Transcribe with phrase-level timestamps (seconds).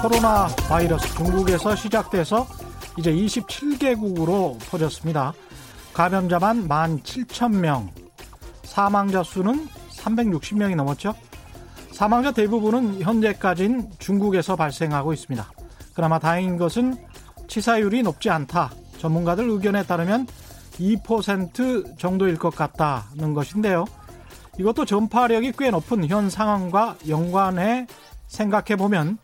[0.00, 2.46] 네, 코로나 바이러스 중국에서 시작돼서
[2.98, 5.34] 이제 27개국으로 퍼졌습니다.
[5.92, 7.88] 감염자만 17,000명,
[8.62, 9.68] 사망자 수는
[9.98, 11.14] 360명이 넘었죠.
[11.92, 15.50] 사망자 대부분은 현재까지는 중국에서 발생하고 있습니다.
[15.92, 16.96] 그나마 다행인 것은
[17.46, 18.70] 치사율이 높지 않다.
[18.98, 20.26] 전문가들 의견에 따르면
[20.78, 23.84] 2% 정도일 것 같다는 것인데요.
[24.58, 27.86] 이것도 전파력이 꽤 높은 현 상황과 연관해
[28.28, 29.18] 생각해 보면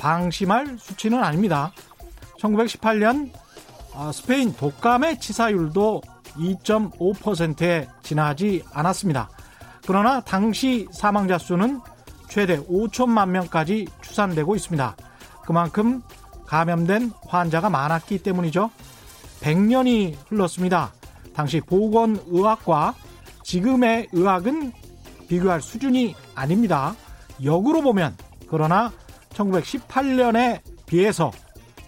[0.00, 1.72] 방심할 수치는 아닙니다.
[2.40, 3.30] 1918년
[3.94, 6.00] 아, 스페인 독감의 치사율도
[6.36, 9.28] 2.5%에 지나지 않았습니다.
[9.86, 11.80] 그러나 당시 사망자 수는
[12.28, 14.96] 최대 5천만 명까지 추산되고 있습니다.
[15.44, 16.02] 그만큼
[16.46, 18.70] 감염된 환자가 많았기 때문이죠.
[19.40, 20.92] 100년이 흘렀습니다.
[21.34, 22.94] 당시 보건의학과
[23.42, 24.72] 지금의 의학은
[25.28, 26.94] 비교할 수준이 아닙니다.
[27.42, 28.16] 역으로 보면
[28.48, 28.92] 그러나
[29.34, 31.30] 1918년에 비해서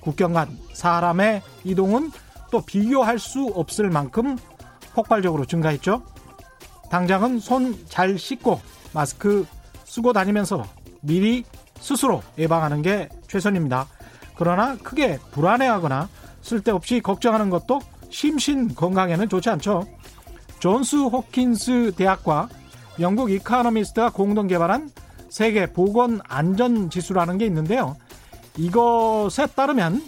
[0.01, 2.11] 국경 간 사람의 이동은
[2.51, 4.37] 또 비교할 수 없을 만큼
[4.95, 6.03] 폭발적으로 증가했죠.
[6.91, 8.61] 당장은 손 잘 씻고
[8.93, 9.47] 마스크
[9.85, 10.65] 쓰고 다니면서
[11.01, 11.45] 미리
[11.81, 13.87] 스스로 예방하는 게 최선입니다.
[14.37, 16.09] 그러나 크게 불안해하거나
[16.43, 19.87] 쓸데없이 걱정하는 것도 심신 건강에는 좋지 않죠.
[20.59, 22.48] 존스 호킨스 대학과
[23.01, 24.91] 영국 이카노미스트가 공동 개발한
[25.33, 27.97] 세계 보건 안전 지수라는 게 있는데요.
[28.58, 30.05] 이것에 따르면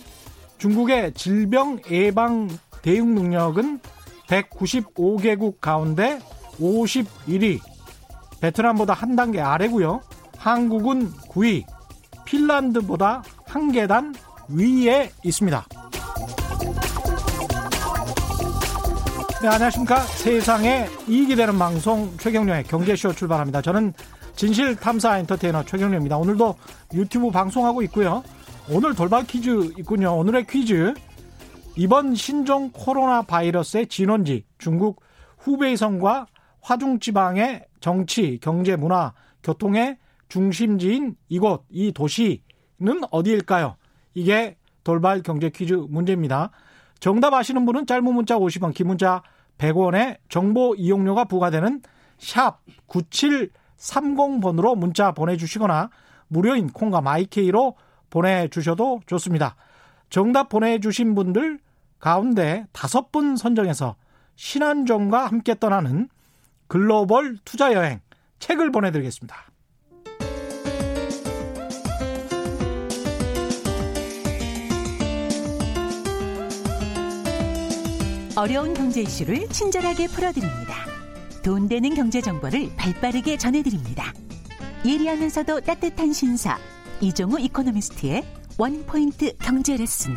[0.58, 2.50] 중국의 질병 예방
[2.82, 3.80] 대응 능력은
[4.28, 6.20] 195개국 가운데
[6.60, 7.58] 51위,
[8.42, 10.02] 베트남보다 한 단계 아래고요.
[10.36, 11.64] 한국은 9위,
[12.26, 14.14] 핀란드보다 한 계단
[14.50, 15.64] 위에 있습니다.
[19.40, 20.00] 네, 안녕하십니까.
[20.00, 23.62] 세상에 이익이 되는 방송 최경련의 경제쇼 출발합니다.
[23.62, 23.94] 저는
[24.36, 26.18] 진실 탐사 엔터테이너 최경련입니다.
[26.18, 26.56] 오늘도
[26.94, 28.24] 유튜브 방송하고 있고요.
[28.68, 30.16] 오늘 돌발 퀴즈 있군요.
[30.16, 30.94] 오늘의 퀴즈.
[31.76, 35.02] 이번 신종 코로나 바이러스의 진원지 중국
[35.38, 36.26] 후베이성과
[36.60, 39.12] 화중 지방의 정치, 경제, 문화,
[39.42, 42.40] 교통의 중심지인 이곳, 이 도시는
[43.10, 43.76] 어디일까요?
[44.14, 46.50] 이게 돌발 경제 퀴즈 문제입니다.
[46.98, 49.22] 정답 아시는 분은 짧은 문자 50원, 긴 문자
[49.58, 51.82] 100원의 정보 이용료가 부과되는
[52.18, 52.60] 샵
[53.78, 55.90] 9730번으로 문자 보내주시거나
[56.28, 57.76] 무료인 콩과 마이케이로
[58.10, 59.56] 보내주셔도 좋습니다.
[60.10, 61.58] 정답 보내주신 분들
[61.98, 63.96] 가운데 다섯 분 선정해서
[64.36, 66.08] 신한정과 함께 떠나는
[66.66, 68.00] 글로벌 투자 여행
[68.38, 69.36] 책을 보내드리겠습니다.
[78.36, 80.83] 어려운 경제 이슈를 친절하게 풀어드립니다.
[81.44, 84.14] 돈 되는 경제 정보를 발빠르게 전해드립니다.
[84.82, 86.56] 예리하면서도 따뜻한 신사
[87.02, 88.24] 이종우 이코노미스트의
[88.56, 90.14] 원포인트 경제 레슨.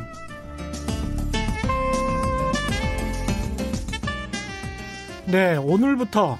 [5.25, 6.39] 네, 오늘부터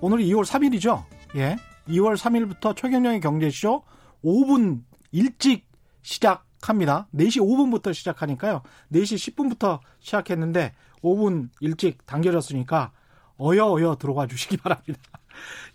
[0.00, 1.02] 오늘 2월 3일이죠.
[1.34, 1.56] 예.
[1.88, 3.82] 2월 3일부터 최경영의 경제쇼
[4.24, 5.66] 5분 일찍
[6.02, 7.08] 시작합니다.
[7.16, 8.62] 4시 5분부터 시작하니까요.
[8.92, 12.92] 4시 10분부터 시작했는데 5분 일찍 당겨졌으니까
[13.40, 15.00] 어여어여 들어와 주시기 바랍니다.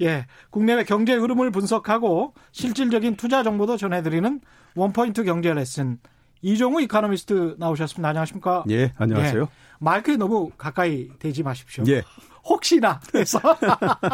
[0.02, 0.26] 예.
[0.50, 4.42] 국내외 경제 흐름을 분석하고 실질적인 투자 정보도 전해드리는
[4.76, 6.00] 원포인트 경제 레슨.
[6.42, 8.10] 이종우 이카노미스트 나오셨습니다.
[8.10, 8.64] 안녕하십니까?
[8.70, 9.42] 예, 안녕하세요.
[9.42, 9.48] 예.
[9.80, 11.84] 마이크에 너무 가까이 대지 마십시오.
[11.88, 12.04] 예.
[12.44, 13.40] 혹시나 해서.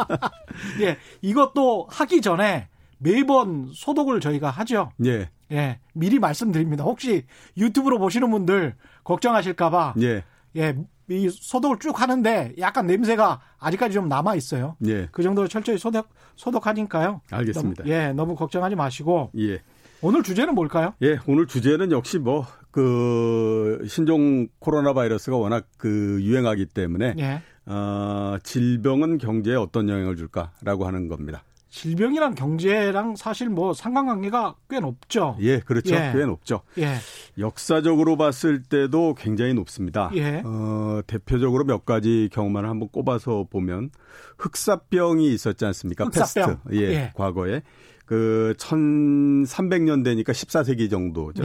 [0.82, 0.98] 예.
[1.22, 2.70] 이것도 하기 전에
[3.00, 4.92] 매번 소독을 저희가 하죠.
[5.06, 5.30] 예.
[5.52, 5.80] 예.
[5.94, 6.84] 미리 말씀드립니다.
[6.84, 7.26] 혹시
[7.58, 9.96] 유튜브로 보시는 분들 걱정하실까봐.
[10.02, 10.24] 예.
[10.56, 10.76] 예.
[11.12, 14.76] 이 소독을 쭉 하는데 약간 냄새가 아직까지 좀 남아 있어요.
[14.86, 15.08] 예.
[15.12, 17.22] 그 정도로 철저히 소독 소독하니까요.
[17.30, 17.84] 알겠습니다.
[17.84, 19.32] 너무, 예, 너무 걱정하지 마시고.
[19.38, 19.60] 예.
[20.02, 20.94] 오늘 주제는 뭘까요?
[21.04, 27.42] 예, 오늘 주제는 역시 뭐 그 신종 코로나 바이러스가 워낙 그 유행하기 때문에 예.
[27.66, 31.44] 어, 질병은 경제에 어떤 영향을 줄까라고 하는 겁니다.
[31.72, 35.38] 질병이랑 경제랑 사실 뭐 상관관계가 꽤 높죠.
[35.40, 35.96] 예, 그렇죠.
[35.96, 36.12] 예.
[36.14, 36.62] 꽤 높죠.
[36.78, 36.96] 예.
[37.40, 40.12] 역사적으로 봤을 때도 굉장히 높습니다.
[40.14, 40.44] 예.
[40.46, 43.90] 어, 대표적으로 몇 가지 경험을 한번 꼽아서 보면
[44.38, 46.06] 흑사병이 있었지 않습니까?
[46.06, 46.60] 흑사병.
[46.66, 46.76] 패스트.
[46.76, 47.12] 예, 예.
[47.16, 47.62] 과거에.
[48.06, 51.44] 그 1300년 되니까 14세기 정도죠.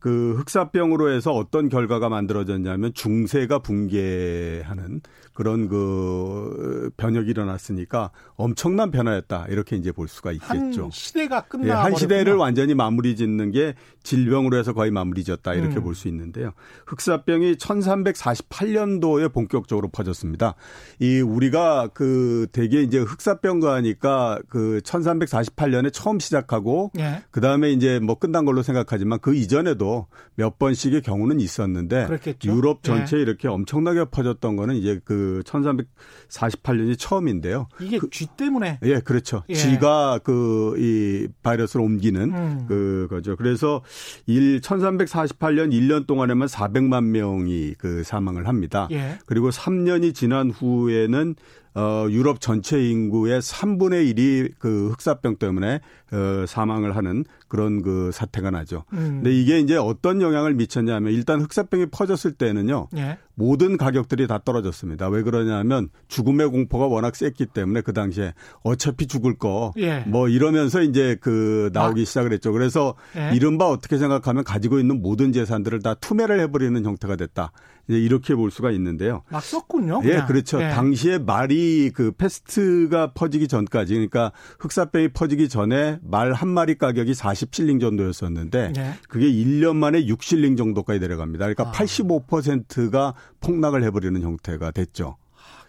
[0.00, 0.10] 예.
[0.10, 5.02] 그 흑사병으로 해서 어떤 결과가 만들어졌냐면 중세가 붕괴하는
[5.32, 10.84] 그런 그 변혁이 일어났으니까 엄청난 변화였다 이렇게 이제 볼 수가 있겠죠.
[10.84, 15.54] 한 시대가 끝나 예, 한 시대를 완전히 마무리 짓는 게 질병으로 해서 거의 마무리 짓다
[15.54, 15.82] 이렇게 음.
[15.82, 16.52] 볼수 있는데요.
[16.86, 20.54] 흑사병이 1348년도에 본격적으로 퍼졌습니다.
[20.98, 27.22] 이 우리가 그 대개 이제 흑사병과 하니까 그 1348년에 처음 시작하고 예.
[27.30, 29.89] 그 다음에 이제 뭐 끝난 걸로 생각하지만 그 이전에도
[30.34, 32.50] 몇 번씩의 경우는 있었는데 그렇겠죠.
[32.50, 37.68] 유럽 전체에 이렇게 엄청나게 퍼졌던 거는 이제 그 1348년이 처음인데요.
[37.80, 39.42] 이게 쥐 때문에 예, 그렇죠.
[39.48, 39.54] 예.
[39.54, 42.64] 쥐가 그 이 바이러스를 옮기는 음.
[42.68, 43.36] 그 거죠.
[43.36, 43.82] 그래서
[44.26, 48.88] 일 1348년 1년 동안에만 400만 명이 그 사망을 합니다.
[48.90, 49.18] 예.
[49.26, 51.34] 그리고 3년이 지난 후에는
[51.74, 55.80] 어 유럽 전체 인구의 3분의 1이 그 흑사병 때문에
[56.12, 58.84] 어 사망을 하는 그런 그 사태가 나죠.
[58.92, 59.20] 음.
[59.22, 62.88] 근데 이게 이제 어떤 영향을 미쳤냐면 일단 흑사병이 퍼졌을 때는요.
[62.96, 63.18] 예.
[63.34, 65.08] 모든 가격들이 다 떨어졌습니다.
[65.08, 70.00] 왜 그러냐면 죽음의 공포가 워낙 셌기 때문에 그 당시에 어차피 죽을 거 예.
[70.00, 72.04] 뭐 이러면서 이제 그 나오기 아.
[72.04, 72.52] 시작을 했죠.
[72.52, 73.34] 그래서 예.
[73.34, 77.52] 이른바 어떻게 생각하면 가지고 있는 모든 재산들을 다 투매를 해버리는 형태가 됐다.
[77.88, 79.22] 이제 이렇게 볼 수가 있는데요.
[79.30, 80.00] 막 썼군요.
[80.04, 80.26] 예, 그냥.
[80.26, 80.62] 그렇죠.
[80.62, 80.68] 예.
[80.68, 87.80] 당시에 말이 그 패스트가 퍼지기 전까지 그러니까 흑사병이 퍼지기 전에 말 한 마리 가격이 40실링
[87.80, 88.94] 정도였었는데 예.
[89.08, 91.46] 그게 1년 만에 6실링 정도까지 내려갑니다.
[91.46, 91.72] 그러니까 아.
[91.72, 95.16] 85%가 폭락을 해버리는 형태가 됐죠.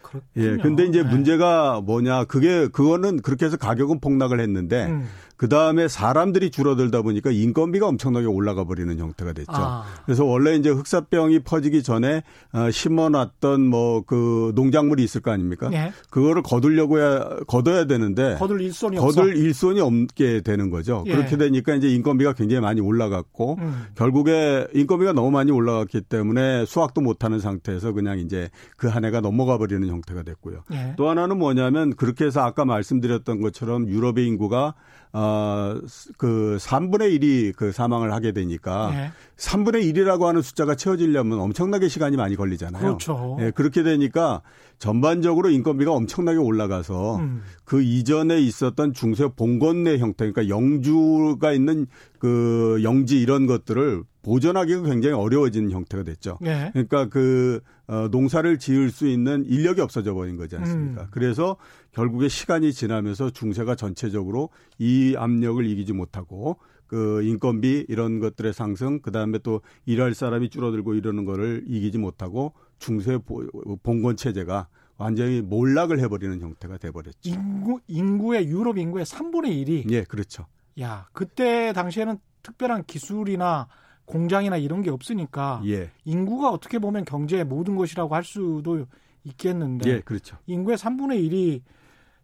[0.02, 0.46] 그렇군요.
[0.54, 0.58] 예.
[0.58, 1.04] 근데 이제 예.
[1.04, 2.26] 문제가 뭐냐.
[2.26, 5.08] 그게, 그거는 그렇게 해서 가격은 폭락을 했는데 음.
[5.42, 9.52] 그 다음에 사람들이 줄어들다 보니까 인건비가 엄청나게 올라가 버리는 형태가 됐죠.
[9.54, 9.86] 아.
[10.06, 12.22] 그래서 원래 이제 흑사병이 퍼지기 전에
[12.54, 15.70] 어, 심어놨던 뭐 그 농작물이 있을 거 아닙니까?
[15.74, 15.92] 예.
[16.12, 19.22] 그거를 거두려고 해야, 거둬야 되는데 거둘 일손이 없어.
[19.22, 21.04] 거둘 일손이 없게 되는 거죠.
[21.08, 21.12] 예.
[21.12, 23.86] 그렇게 되니까 이제 인건비가 굉장히 많이 올라갔고 음.
[23.96, 29.58] 결국에 인건비가 너무 많이 올라갔기 때문에 수확도 못하는 상태에서 그냥 이제 그 한 해가 넘어가
[29.58, 30.64] 버리는 형태가 됐고요.
[30.74, 30.94] 예.
[30.98, 34.76] 또 하나는 뭐냐면 그렇게 해서 아까 말씀드렸던 것처럼 유럽의 인구가
[35.14, 39.12] 어그 3분의 1이 그 사망을 하게 되니까 예.
[39.38, 42.82] 3분의 1이라고 하는 숫자가 채워지려면 엄청나게 시간이 많이 걸리잖아요.
[42.82, 43.38] 그렇죠.
[43.42, 44.42] 예, 그렇게 되니까
[44.80, 47.44] 전반적으로 인건비가 엄청나게 올라가서 음.
[47.66, 51.88] 그 이전에 있었던 중세 봉건내 형태, 그러니까 영주가 있는
[52.18, 56.38] 그 영지 이런 것들을 보존하기가 굉장히 어려워지는 형태가 됐죠.
[56.46, 56.70] 예.
[56.74, 61.02] 그러니까 그 어, 농사를 지을 수 있는 인력이 없어져 버린 거지 않습니까?
[61.02, 61.08] 음.
[61.12, 61.58] 그래서
[61.92, 66.58] 결국에 시간이 지나면서 중세가 전체적으로 이 압력을 이기지 못하고
[66.88, 72.54] 그 인건비 이런 것들의 상승, 그 다음에 또 일할 사람이 줄어들고 이러는 거를 이기지 못하고
[72.80, 73.48] 중세 보-
[73.84, 74.68] 봉건 체제가
[74.98, 77.18] 완전히 몰락을 해버리는 형태가 돼버렸죠.
[77.24, 80.46] 인구 인구의 유럽 인구의 3분의 1이 예, 그렇죠.
[80.80, 83.68] 야, 그때 당시에는 특별한 기술이나
[84.06, 88.86] 공장이나 이런 게 없으니까 예, 인구가 어떻게 보면 경제의 모든 것이라고 할 수도
[89.24, 90.38] 있겠는데 예, 그렇죠.
[90.46, 91.62] 인구의 3분의 1이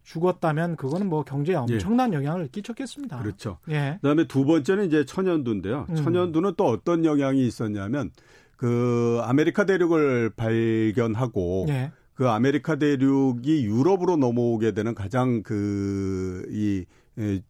[0.07, 3.19] 죽었다면 그거는 뭐 경제에 엄청난 영향을 끼쳤겠습니다.
[3.19, 3.57] 그렇죠.
[3.69, 3.97] 예.
[4.01, 5.85] 그다음에 두 번째는 이제 천연두인데요.
[5.89, 5.95] 음.
[5.95, 8.11] 천연두는 또 어떤 영향이 있었냐면
[8.55, 11.91] 그 아메리카 대륙을 발견하고 예.
[12.13, 16.85] 그 아메리카 대륙이 유럽으로 넘어오게 되는 가장 그 이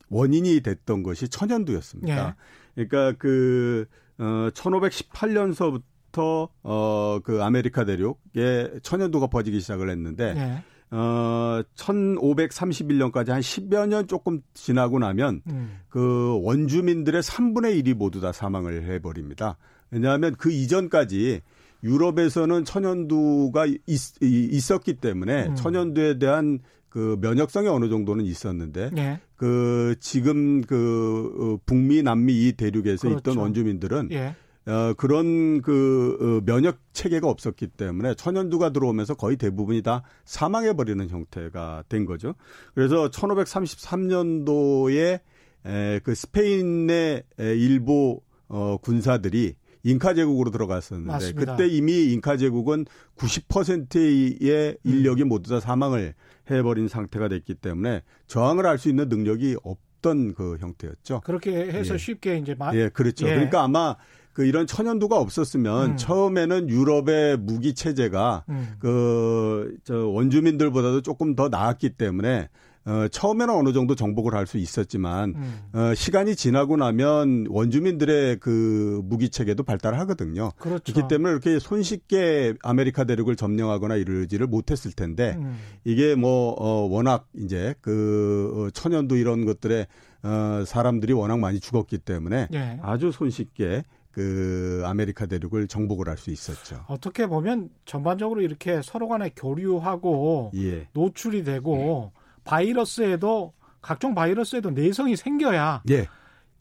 [0.09, 2.35] 원인이 됐던 것이 천연두였습니다.
[2.73, 3.85] 그러니까 그
[4.17, 10.63] 어, 1518년서부터 어, 그 아메리카 대륙에 천연두가 퍼지기 시작을 했는데 예.
[10.89, 15.79] 어, 1531년까지 한 10여 년 조금 지나고 나면 음.
[15.89, 19.57] 그 원주민들의 3분의 1이 모두 다 사망을 해 버립니다.
[19.91, 21.41] 왜냐하면 그 이전까지
[21.83, 25.55] 유럽에서는 천연두가 있었기 때문에 음.
[25.55, 29.19] 천연두에 대한 그 면역성이 어느 정도는 있었는데 예.
[29.35, 33.31] 그 지금 그 어, 북미 남미 이 대륙에서 그렇죠.
[33.31, 34.35] 있던 원주민들은 예.
[34.67, 41.07] 어, 그런 그 어, 면역 체계가 없었기 때문에 천연두가 들어오면서 거의 대부분이 다 사망해 버리는
[41.07, 42.33] 형태가 된 거죠.
[42.75, 45.19] 그래서 1533년도에
[45.65, 48.19] 에, 그 스페인의 에, 일부
[48.49, 51.55] 어, 군사들이 잉카 제국으로 들어갔었는데 맞습니다.
[51.55, 52.85] 그때 이미 잉카 제국은
[53.17, 56.13] 90%의 인력이 모두 다 사망을
[56.49, 61.21] 해버린 상태가 됐기 때문에 저항을 할 수 있는 능력이 없던 그 형태였죠.
[61.23, 61.97] 그렇게 해서 예.
[61.97, 63.27] 쉽게 이제 마, 예, 그렇죠.
[63.27, 63.31] 예.
[63.31, 63.95] 그러니까 아마
[64.37, 65.97] 그 이런 천연두가 없었으면 음.
[65.97, 68.75] 처음에는 유럽의 무기 체제가 음.
[68.77, 72.47] 그저 원주민들보다도 조금 더 나았기 때문에
[72.85, 75.59] 어 처음에는 어느 정도 정복을 할 수 있었지만 음.
[75.73, 80.51] 어 시간이 지나고 나면 원주민들의 그 무기 체계도 발달하거든요.
[80.59, 80.93] 그렇죠.
[80.93, 85.57] 그렇기 때문에 이렇게 손쉽게 아메리카 대륙을 점령하거나 이러지를 못했을 텐데 음.
[85.83, 89.87] 이게 뭐, 어, 워낙 이제 그 어, 천연두 이런 것들에
[90.21, 92.79] 어, 사람들이 워낙 많이 죽었기 때문에 예.
[92.83, 93.83] 아주 손쉽게
[94.17, 96.83] 그 아메리카 대륙을 정복을 할 수 있었죠.
[96.87, 100.87] 어떻게 보면 전반적으로 이렇게 서로 간에 교류하고 예.
[100.93, 102.11] 노출이 되고
[102.43, 106.07] 바이러스에도 각종 바이러스에도 내성이 생겨야 예.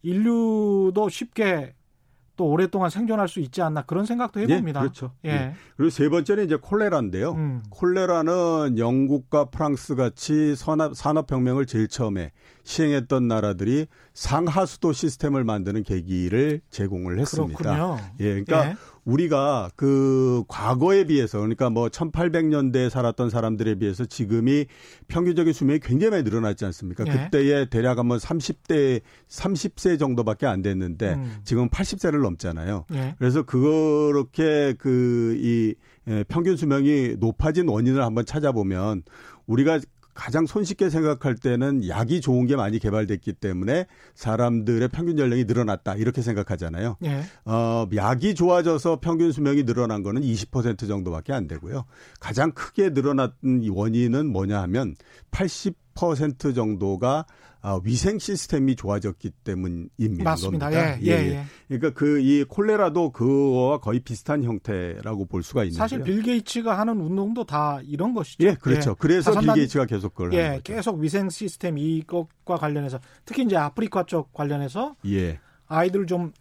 [0.03, 1.75] 인류도 쉽게
[2.37, 4.81] 또 오랫동안 생존할 수 있지 않나 그런 생각도 해봅니다.
[4.81, 5.13] 예, 그렇죠.
[5.25, 5.31] 예.
[5.31, 5.55] 예.
[5.77, 7.33] 그리고 세 번째는 이제 콜레라인데요.
[7.33, 7.63] 음.
[7.71, 12.33] 콜레라는 영국과 프랑스 같이 산업, 산업혁명을 제일 처음에
[12.65, 17.59] 시행했던 나라들이 상하수도 시스템을 만드는 계기를 제공을 했습니다.
[17.59, 17.97] 그렇군요.
[18.21, 18.77] 예, 그러니까 예.
[19.07, 24.67] 우리가 그 과거에 비해서 그러니까 뭐 1800년대에 살았던 사람들에 비해서 지금이
[25.07, 27.05] 평균적인 수명이 굉장히 많이 늘어났지 않습니까?
[27.07, 27.13] 예.
[27.13, 31.37] 그때에 대략 한번 30대 30세 정도밖에 안 됐는데 음.
[31.45, 32.85] 지금 80세를 넘잖아요.
[32.95, 33.15] 예.
[33.17, 35.75] 그래서 그렇게 그이
[36.09, 39.03] 예, 평균 수명이 높아진 원인을 한번 찾아보면
[39.47, 39.81] 우리가
[40.17, 46.23] 가장 손쉽게 생각할 때는 약이 좋은 게 많이 개발됐기 때문에 사람들의 평균 연령이 늘어났다 이렇게
[46.23, 46.97] 생각하잖아요.
[47.05, 47.23] 예.
[47.45, 51.85] 어, 약이 좋아져서 평균 수명이 늘어난 거는 20% 정도밖에 안 되고요.
[52.19, 54.97] 가장 크게 늘어났던 원인은 뭐냐 하면
[55.31, 55.75] 80%
[56.55, 57.27] 정도가
[57.63, 60.23] 아, 위생 시스템이 좋아졌기 때문입니다.
[60.23, 60.73] 맞습니다.
[60.73, 61.45] 예, 예, 예, 예.
[61.67, 65.79] 그러니까 그 이 콜레라도 그거와 거의 비슷한 형태라고 볼 수가 있는데요.
[65.79, 68.47] 사실 빌 게이츠가 하는 운동도 다 이런 것이죠.
[68.47, 68.91] 예, 그렇죠.
[68.91, 68.95] 예.
[68.99, 70.75] 그래서 빌 게이츠가 계속 그걸 예, 하는 거죠.
[70.75, 75.41] 계속 위생 시스템 이것과 관련해서 특히 이제 아프리카 쪽 관련해서 예.
[75.67, 76.33] 아이들 좀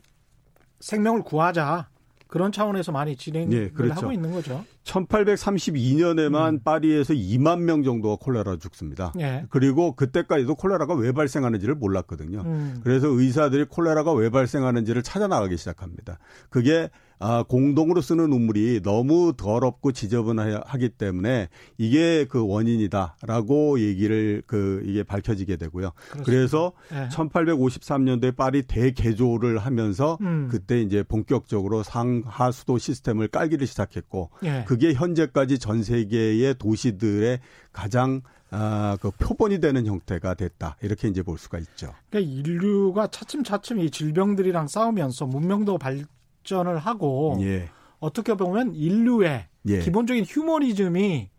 [0.80, 1.90] 생명을 구하자.
[2.28, 3.94] 그런 차원에서 많이 진행을 예, 그렇죠.
[3.96, 4.64] 하고 있는 거죠.
[4.86, 6.60] 1832년에만 음.
[6.64, 9.12] 파리에서 2만 명 정도가 콜레라 죽습니다.
[9.20, 9.46] 예.
[9.50, 12.42] 그리고 그때까지도 콜레라가 왜 발생하는지를 몰랐거든요.
[12.42, 12.80] 음.
[12.84, 16.20] 그래서 의사들이 콜레라가 왜 발생하는지를 찾아 나가기 시작합니다.
[16.50, 25.02] 그게 아, 공동으로 쓰는 우물이 너무 더럽고 지저분하기 때문에 이게 그 원인이다라고 얘기를 그 이게
[25.04, 25.92] 밝혀지게 되고요.
[26.12, 26.24] 그렇습니다.
[26.26, 27.08] 그래서 네.
[27.10, 30.50] 1853년도에 파리 대개조를 하면서 음.
[30.52, 34.66] 그때 이제 본격적으로 상하 수도 시스템을 깔기를 시작했고 네.
[34.68, 37.40] 그게 현재까지 전 세계의 도시들의
[37.72, 40.78] 가장 아, 그 표본이 되는 형태가 됐다.
[40.82, 41.94] 이렇게 이제 볼 수가 있죠.
[42.10, 46.06] 그러니까 인류가 차츰차츰 이 질병들이랑 싸우면서 문명도 발,
[46.46, 47.70] 발전을 하고 예.
[48.00, 49.80] 어떻게 보면 인류의 예.
[49.80, 51.30] 기본적인 휴머니즘이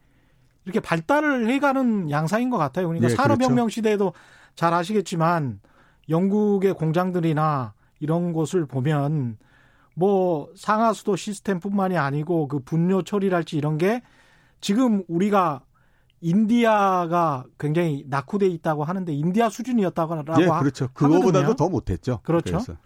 [0.65, 2.89] 이렇게 발달을 해가는 양상인 것 같아요.
[2.89, 3.69] 그러니까 예, 산업혁명 그렇죠.
[3.71, 4.13] 시대에도
[4.57, 5.61] 잘 아시겠지만
[6.09, 9.39] 영국의 공장들이나 이런 곳을 보면
[9.97, 14.03] 뭐 상하수도 시스템뿐만이 아니고 그 분뇨 처리랄지 이런 게
[14.61, 15.63] 지금 우리가
[16.21, 20.89] 인디아가 굉장히 낙후돼 있다고 하는데 인디아 수준이었다고라고 예, 그렇죠.
[20.93, 22.21] 그거보다도 더 못했죠.
[22.23, 22.59] 그렇죠.
[22.59, 22.77] 그래서.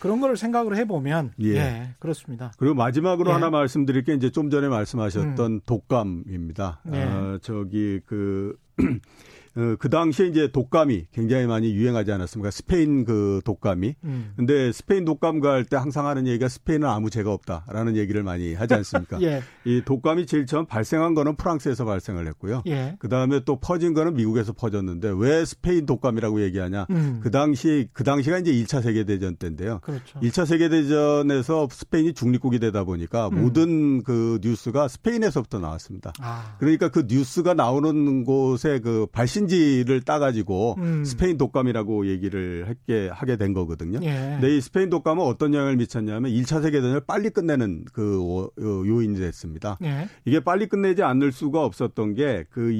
[0.00, 2.52] 그런 거를 생각을 해보면 예, 예 그렇습니다.
[2.58, 3.34] 그리고 마지막으로 예.
[3.34, 5.60] 하나 말씀드릴 게 이제 좀 전에 말씀하셨던 음.
[5.64, 6.82] 독감입니다.
[6.92, 7.02] 예.
[7.04, 8.54] 어, 저기 그
[9.56, 12.50] 어, 그 당시에 이제 독감이 굉장히 많이 유행하지 않았습니까?
[12.50, 13.94] 스페인 그 독감이.
[14.04, 14.32] 음.
[14.36, 18.74] 근데 스페인 독감 갈 때 항상 하는 얘기가 스페인은 아무 죄가 없다라는 얘기를 많이 하지
[18.74, 19.20] 않습니까?
[19.22, 19.42] 예.
[19.64, 22.62] 이 독감이 제일 처음 발생한 거는 프랑스에서 발생을 했고요.
[22.66, 22.96] 예.
[22.98, 26.86] 그 다음에 또 퍼진 거는 미국에서 퍼졌는데 왜 스페인 독감이라고 얘기하냐?
[26.90, 27.20] 음.
[27.22, 29.80] 그 당시 그 당시가 이제 1차 세계 대전 때인데요.
[29.82, 30.20] 그렇죠.
[30.20, 33.42] 1차 세계 대전에서 스페인이 중립국이 되다 보니까 음.
[33.42, 36.12] 모든 그 뉴스가 스페인에서부터 나왔습니다.
[36.20, 36.56] 아.
[36.58, 41.04] 그러니까 그 뉴스가 나오는 곳에 그 발신 생지를 따가지고 음.
[41.04, 43.98] 스페인 독감이라고 얘기를 하게, 하게 된 거거든요.
[44.02, 44.38] 예.
[44.40, 49.78] 근데 이 스페인 독감은 어떤 영향을 미쳤냐면 1차 세계대전을 빨리 끝내는 그 요인이 됐습니다.
[49.82, 50.08] 예.
[50.24, 52.70] 이게 빨리 끝내지 않을 수가 없었던 게 그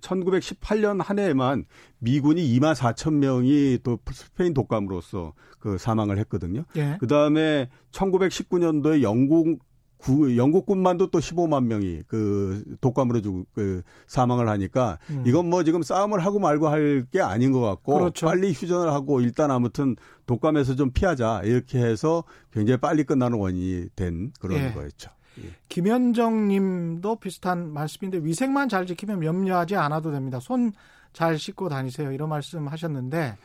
[0.00, 1.64] 1918년 한 해에만
[1.98, 6.64] 미군이 2만 4천 명이 또 스페인 독감으로서 그 사망을 했거든요.
[6.76, 6.96] 예.
[7.00, 9.60] 그 다음에 1919년도에 영국
[10.02, 15.22] 구, 영국군만도 또 15만 명이 그 독감으로 죽, 그 사망을 하니까 음.
[15.26, 18.26] 이건 뭐 지금 싸움을 하고 말고 할 게 아닌 것 같고 그렇죠.
[18.26, 24.32] 빨리 휴전을 하고 일단 아무튼 독감에서 좀 피하자 이렇게 해서 굉장히 빨리 끝나는 원인이 된
[24.40, 24.72] 그런 예.
[24.72, 25.10] 거였죠.
[25.42, 25.50] 예.
[25.68, 30.38] 김현정 님도 비슷한 말씀인데 위생만 잘 지키면 염려하지 않아도 됩니다.
[30.40, 30.72] 손
[31.12, 32.12] 잘 씻고 다니세요.
[32.12, 33.36] 이런 말씀 하셨는데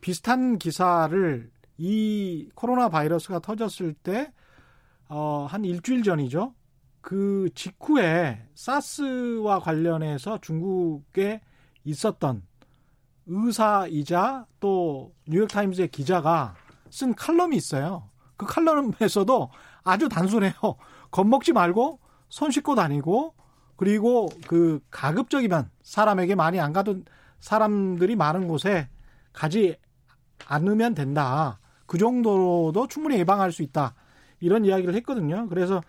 [0.00, 4.32] 비슷한 기사를 이 코로나 바이러스가 터졌을 때
[5.08, 6.54] 어, 한 일주일 전이죠.
[7.00, 11.40] 그 직후에 사스와 관련해서 중국에
[11.84, 12.42] 있었던
[13.26, 16.54] 의사이자 또 뉴욕타임즈의 기자가
[16.90, 18.08] 쓴 칼럼이 있어요.
[18.36, 19.50] 그 칼럼에서도
[19.82, 20.52] 아주 단순해요.
[21.10, 23.34] 겁먹지 말고 손 씻고 다니고
[23.76, 27.04] 그리고 그 가급적이면 사람에게 많이 안 가던
[27.40, 28.88] 사람들이 많은 곳에
[29.32, 29.76] 가지
[30.46, 31.58] 않으면 된다.
[31.86, 33.94] 그 정도로도 충분히 예방할 수 있다.
[34.44, 35.48] 이런 이야기를 했거든요.
[35.48, 35.82] 그래서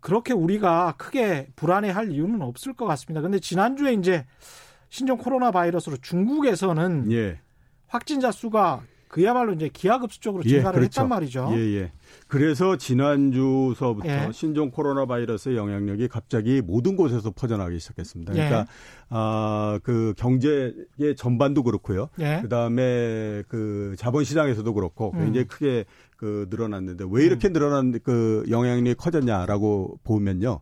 [0.00, 3.20] 그렇게 우리가 크게 불안해할 이유는 없을 것 같습니다.
[3.20, 4.26] 근데 지난주에 이제
[4.88, 7.40] 신종 코로나 바이러스로 중국에서는 예.
[7.86, 11.02] 확진자 수가 그야말로 이제 기하급수적으로 증가를 예, 그렇죠.
[11.02, 11.50] 했단 말이죠.
[11.52, 11.92] 예, 예.
[12.28, 14.30] 그래서 지난주서부터 예.
[14.32, 18.32] 신종 코로나 바이러스의 영향력이 갑자기 모든 곳에서 퍼져나가기 시작했습니다.
[18.32, 18.64] 그러니까 예.
[19.10, 22.08] 아, 그 경제의 전반도 그렇고요.
[22.20, 22.40] 예.
[22.40, 25.24] 그다음에 그 자본 시장에서도 그렇고 음.
[25.26, 25.84] 굉장히 크게
[26.22, 27.52] 그 늘어났는데 왜 이렇게 음.
[27.52, 30.60] 늘어난 그 영향력이 커졌냐라고 보면요.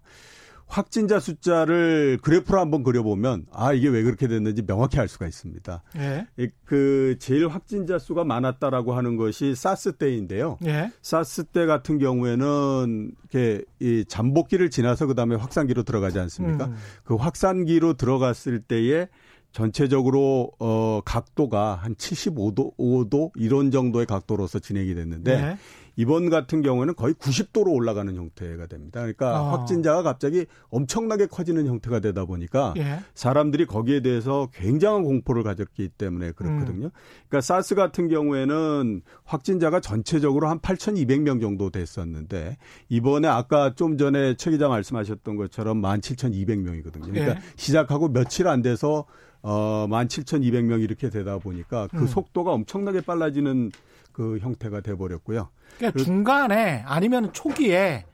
[0.67, 5.83] 확진자 숫자를 그래프로 한번 그려보면 아 이게 왜 그렇게 됐는지 명확히 알 수가 있습니다.
[5.97, 6.27] 예.
[6.65, 10.57] 그 제일 확진자 수가 많았다라고 하는 것이 사스 때인데요.
[10.65, 10.91] 예.
[11.03, 16.67] 사스 때 같은 경우에는 이렇게 이 잠복기를 지나서 그다음에 확산기로 들어가지 않습니까?
[16.67, 16.77] 음.
[17.05, 19.09] 그 확산기로 들어갔을 때에
[19.53, 25.57] 전체적으로 어 각도가 한 75도, 5도 이런 정도의 각도로서 진행이 됐는데 네.
[25.97, 29.01] 이번 같은 경우는 거의 90도로 올라가는 형태가 됩니다.
[29.01, 29.51] 그러니까 어.
[29.51, 33.01] 확진자가 갑자기 엄청나게 커지는 형태가 되다 보니까 예.
[33.15, 36.87] 사람들이 거기에 대해서 굉장한 공포를 가졌기 때문에 그렇거든요.
[36.87, 36.91] 음.
[37.29, 42.57] 그러니까 사스 같은 경우에는 확진자가 전체적으로 한 8,200명 정도 됐었는데
[42.89, 47.11] 이번에 아까 좀 전에 최 기자 말씀하셨던 것처럼 17,200명이거든요.
[47.11, 47.39] 그러니까 예.
[47.57, 49.05] 시작하고 며칠 안 돼서
[49.43, 52.07] 어, 17,200명 이렇게 되다 보니까 그 음.
[52.07, 53.73] 속도가 엄청나게 빨라지는
[54.13, 55.49] 그 형태가 돼버렸고요.
[55.79, 58.05] 그러니까 중간에 아니면 초기에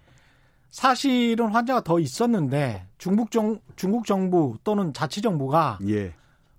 [0.69, 6.15] 사실은 환자가 더 있었는데 중국 정 중국 정부 또는 자치 정부가 예.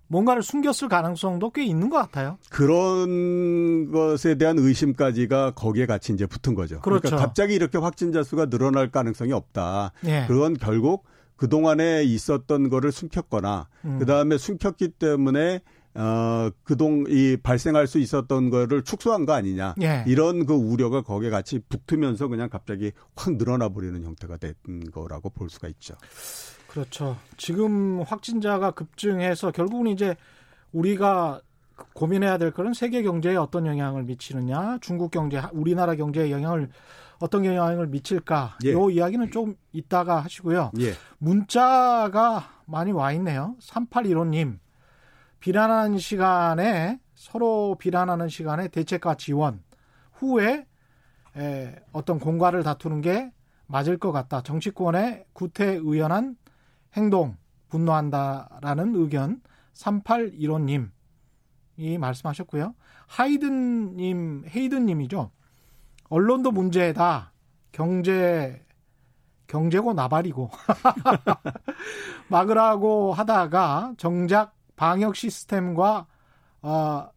[0.07, 2.37] 뭔가를 숨겼을 가능성도 꽤 있는 것 같아요.
[2.49, 6.79] 그런 것에 대한 의심까지가 거기에 같이 이제 붙은 거죠.
[6.79, 7.01] 그러니까 그렇죠.
[7.09, 9.91] 그러니까 갑자기 이렇게 확진자 수가 늘어날 가능성이 없다.
[10.05, 10.25] 예.
[10.27, 11.03] 그건 결국
[11.37, 13.99] 그동안에 있었던 거를 숨겼거나 음.
[13.99, 15.61] 그다음에 숨겼기 때문에
[15.97, 19.73] 어, 그동, 이 발생할 수 있었던 거를 축소한 거 아니냐.
[19.81, 20.03] 예.
[20.05, 24.53] 이런 그 우려가 거기에 같이 붙으면서 그냥 갑자기 확 늘어나 버리는 형태가 된
[24.91, 25.95] 거라고 볼 수가 있죠.
[26.67, 27.17] 그렇죠.
[27.37, 30.15] 지금 확진자가 급증해서 결국은 이제
[30.71, 31.41] 우리가
[31.93, 36.69] 고민해야 될 거는 세계 경제에 어떤 영향을 미치느냐, 중국 경제, 우리나라 경제에 영향을
[37.19, 38.57] 어떤 영향을 미칠까?
[38.65, 38.73] 예.
[38.73, 40.71] 요 이야기는 좀 이따가 하시고요.
[40.79, 40.93] 예.
[41.17, 43.55] 문자가 많이 와 있네요.
[43.59, 44.59] 3815님.
[45.39, 49.63] 비난하는 시간에 서로 비난하는 시간에 대책과 지원
[50.13, 50.65] 후에
[51.35, 53.31] 에, 어떤 공과를 다투는 게
[53.67, 54.41] 맞을 것 같다.
[54.41, 56.35] 정치권의 구태의연한
[56.95, 57.37] 행동
[57.69, 59.41] 분노한다라는 의견
[59.73, 60.89] 3815님
[61.77, 62.73] 이 말씀하셨고요.
[63.05, 65.31] 하이든님, 헤이든님이죠.
[66.09, 67.33] 언론도 문제다.
[67.71, 68.65] 경제
[69.47, 70.49] 경제고 나발이고
[72.29, 76.07] 막으라고 하다가 정작 방역 시스템과
[76.61, 77.09] 어,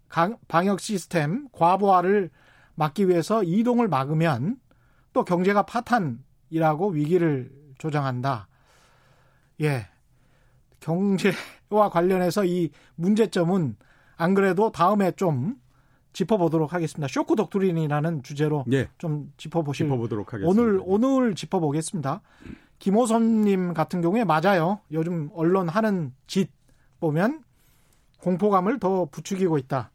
[0.49, 2.31] 방역 시스템 과부하를
[2.75, 4.57] 막기 위해서 이동을 막으면
[5.13, 8.49] 또 경제가 파탄이라고 위기를 조장한다.
[9.63, 9.89] 예.
[10.81, 13.77] 경제와 관련해서 이 문제점은
[14.17, 15.60] 안 그래도 다음에 좀
[16.13, 17.09] 짚어보도록 하겠습니다.
[17.09, 18.89] 쇼크 독트린이라는 주제로 예.
[18.99, 20.63] 좀 짚어보실 짚어보도록 하겠습니다.
[20.63, 22.23] 오늘 오늘 짚어보겠습니다.
[22.79, 24.81] 김호선님 같은 경우에 맞아요.
[24.91, 26.51] 요즘 언론 하는 짓
[26.99, 27.45] 보면
[28.19, 29.91] 공포감을 더 부추기고 있다.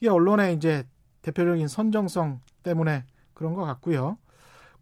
[0.00, 0.86] 이게 언론의 이제
[1.22, 4.18] 대표적인 선정성 때문에 그런 것 같고요.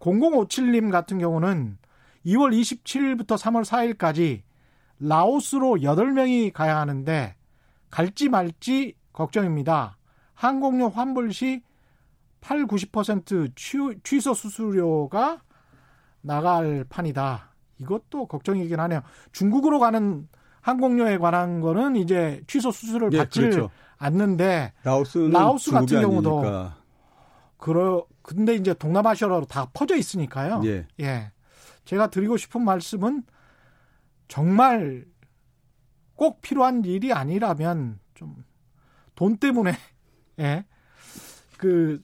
[0.01, 1.79] 0057님 같은 경우는
[2.27, 4.43] 2월 27일부터 3월 4일까지
[4.99, 7.35] 라오스로 8명이 가야 하는데
[7.91, 9.97] 갈지 말지 걱정입니다.
[10.35, 11.63] 항공료 환불 시
[12.41, 13.53] 8, 90%
[14.05, 15.41] 취, 소 수수료가
[16.21, 17.55] 나갈 판이다.
[17.79, 19.03] 이것도 걱정이긴 하네요.
[19.33, 20.29] 중국으로 가는
[20.61, 23.71] 항공료에 관한 거는 이제 취소 수수료를 예, 받지 그렇죠.
[23.97, 26.77] 않는데 라오스 같은 경우도 아니니까.
[27.57, 30.63] 그러 근데 이제 동남아시아로 다 퍼져 있으니까요.
[30.65, 30.87] 예.
[31.01, 31.33] 예.
[31.85, 33.23] 제가 드리고 싶은 말씀은
[34.29, 35.07] 정말
[36.15, 38.45] 꼭 필요한 일이 아니라면 좀
[39.15, 39.73] 돈 때문에
[40.39, 40.65] 예.
[41.57, 42.03] 그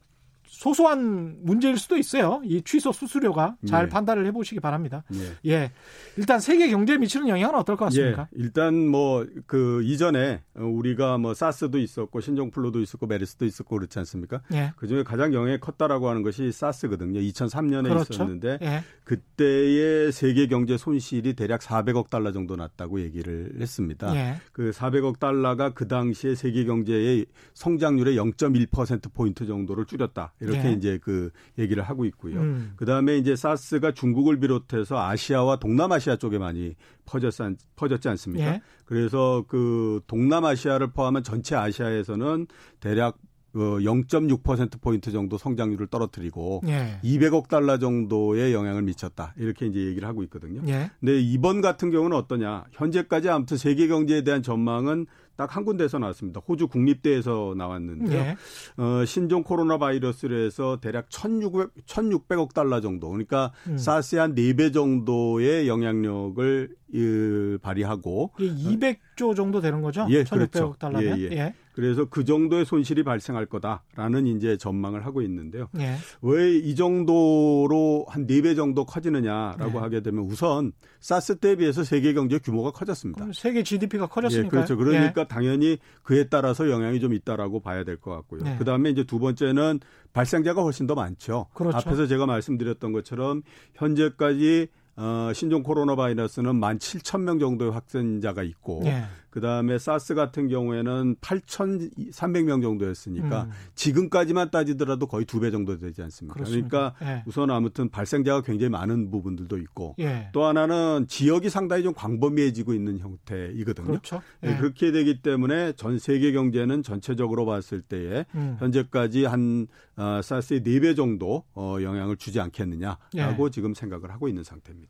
[0.50, 2.40] 소소한 문제일 수도 있어요.
[2.44, 3.88] 이 취소 수수료가 잘 예.
[3.88, 5.04] 판단을 해보시기 바랍니다.
[5.14, 5.50] 예.
[5.50, 5.72] 예.
[6.16, 8.22] 일단 세계 경제에 미치는 영향은 어떨 것 같습니까?
[8.22, 8.42] 예.
[8.42, 14.42] 일단 뭐 그 이전에 우리가 뭐 사스도 있었고 신종플루도 있었고 메르스도 있었고 그렇지 않습니까?
[14.52, 14.72] 예.
[14.76, 17.20] 그 중에 가장 영향이 컸다라고 하는 것이 사스거든요.
[17.20, 18.14] 2003년에 그렇죠.
[18.14, 18.84] 있었는데 예.
[19.04, 24.14] 그때의 세계 경제 손실이 대략 400억 달러 정도 났다고 얘기를 했습니다.
[24.16, 24.36] 예.
[24.52, 30.32] 그 400억 달러가 그 당시에 세계 경제의 성장률의 0.1% 포인트 정도를 줄였다.
[30.40, 30.72] 이렇게 예.
[30.72, 32.40] 이제 그 얘기를 하고 있고요.
[32.40, 32.72] 음.
[32.76, 36.74] 그 다음에 이제 사스가 중국을 비롯해서 아시아와 동남아시아 쪽에 많이
[37.04, 37.42] 퍼졌지,
[37.76, 38.46] 퍼졌지 않습니까?
[38.46, 38.62] 예.
[38.84, 42.46] 그래서 그 동남아시아를 포함한 전체 아시아에서는
[42.80, 43.18] 대략
[43.52, 47.00] 그 0.6%포인트 정도 성장률을 떨어뜨리고 예.
[47.02, 49.34] 200억 달러 정도의 영향을 미쳤다.
[49.36, 50.62] 이렇게 이제 얘기를 하고 있거든요.
[50.68, 50.90] 예.
[51.00, 52.66] 근데 이번 같은 경우는 어떠냐.
[52.72, 55.06] 현재까지 아무튼 세계 경제에 대한 전망은
[55.40, 56.42] 딱 한 군데에서 나왔습니다.
[56.46, 58.18] 호주 국립대에서 나왔는데요.
[58.18, 58.36] 예.
[58.76, 63.08] 어, 신종 코로나 바이러스로 해서 대략 1,600, 1,600억 달러 정도.
[63.08, 63.78] 그러니까 음.
[63.78, 70.06] 사스의 한 4배 정도의 영향력을 이, 발휘하고 200조 정도 되는 거죠?
[70.10, 70.76] 예, 1,600억 그렇죠.
[70.78, 71.18] 달러면.
[71.18, 71.30] 예, 예.
[71.32, 71.54] 예.
[71.80, 75.68] 그래서 그 정도의 손실이 발생할 거다라는 이제 전망을 하고 있는데요.
[75.78, 75.96] 예.
[76.20, 79.82] 왜이 정도로 한 네 배 정도 커지느냐라고 예.
[79.82, 83.26] 하게 되면 우선 사스 때에 비해서 세계 경제 규모가 커졌습니다.
[83.32, 84.46] 세계 GDP가 커졌으니까.
[84.46, 84.76] 예, 그렇죠.
[84.76, 85.26] 그러니까 예.
[85.26, 88.42] 당연히 그에 따라서 영향이 좀 있다라고 봐야 될 것 같고요.
[88.42, 88.56] 네.
[88.58, 89.80] 그다음에 이제 두 번째는
[90.12, 91.46] 발생자가 훨씬 더 많죠.
[91.54, 91.76] 그렇죠.
[91.78, 93.42] 앞에서 제가 말씀드렸던 것처럼
[93.74, 94.68] 현재까지
[95.02, 99.04] 어, 신종 코로나 바이러스는 만 7천 명 정도의 확진자가 있고 예.
[99.30, 103.50] 그다음에 사스 같은 경우에는 8,300명 정도였으니까 음.
[103.74, 106.34] 지금까지만 따지더라도 거의 두 배 정도 되지 않습니까?
[106.34, 106.68] 그렇습니다.
[106.68, 107.22] 그러니까 예.
[107.26, 110.28] 우선 아무튼 발생자가 굉장히 많은 부분들도 있고 예.
[110.32, 113.86] 또 하나는 지역이 상당히 좀 광범위해지고 있는 형태이거든요.
[113.86, 114.20] 그렇죠.
[114.42, 118.56] 네, 그렇게 되기 때문에 전 세계 경제는 전체적으로 봤을 때에 음.
[118.58, 123.50] 현재까지 한 어, 사스의 네 배 정도 어, 영향을 주지 않겠느냐라고 예.
[123.50, 124.89] 지금 생각을 하고 있는 상태입니다.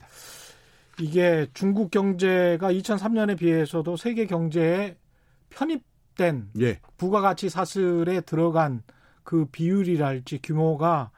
[1.00, 4.96] 이게 중국 경제가 2003년에 비해서도 세계 경제에
[5.50, 6.80] 편입된 예.
[6.96, 8.82] 부가가치 사슬에 들어간
[9.22, 11.10] 그 비율이랄지 규모가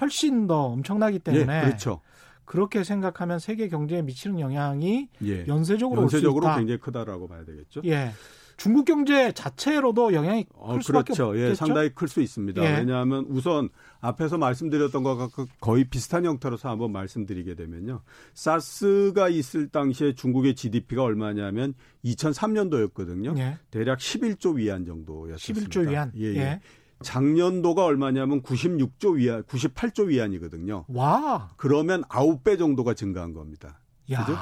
[0.00, 2.00] 훨씬 더 엄청나기 때문에 예, 그렇죠.
[2.44, 5.46] 그렇게 생각하면 세계 경제에 미치는 영향이 예.
[5.46, 7.82] 연쇄적으로 연쇄적으로 굉장히 크다라고 봐야 되겠죠.
[7.84, 8.12] 예.
[8.56, 11.26] 중국 경제 자체로도 영향이 클 어, 수밖에 그렇죠.
[11.28, 11.50] 없겠죠.
[11.50, 12.64] 예, 상당히 클 수 있습니다.
[12.64, 12.78] 예.
[12.78, 13.68] 왜냐하면 우선
[14.00, 18.00] 앞에서 말씀드렸던 것과 그 거의 비슷한 형태로서 한번 말씀드리게 되면요.
[18.34, 23.36] 사스가 있을 당시에 중국의 GDP가 얼마냐면 2003년도였거든요.
[23.38, 23.58] 예.
[23.70, 25.68] 대략 11조 위안 정도였습니다.
[25.68, 26.12] 11조 위안.
[26.16, 26.36] 예, 예.
[26.36, 26.60] 예.
[27.02, 30.86] 작년도가 얼마냐면 96조 위안, 98조 위안이거든요.
[30.88, 31.50] 와.
[31.58, 33.80] 그러면 9배 정도가 증가한 겁니다.
[34.10, 34.24] 야.
[34.24, 34.38] 그죠?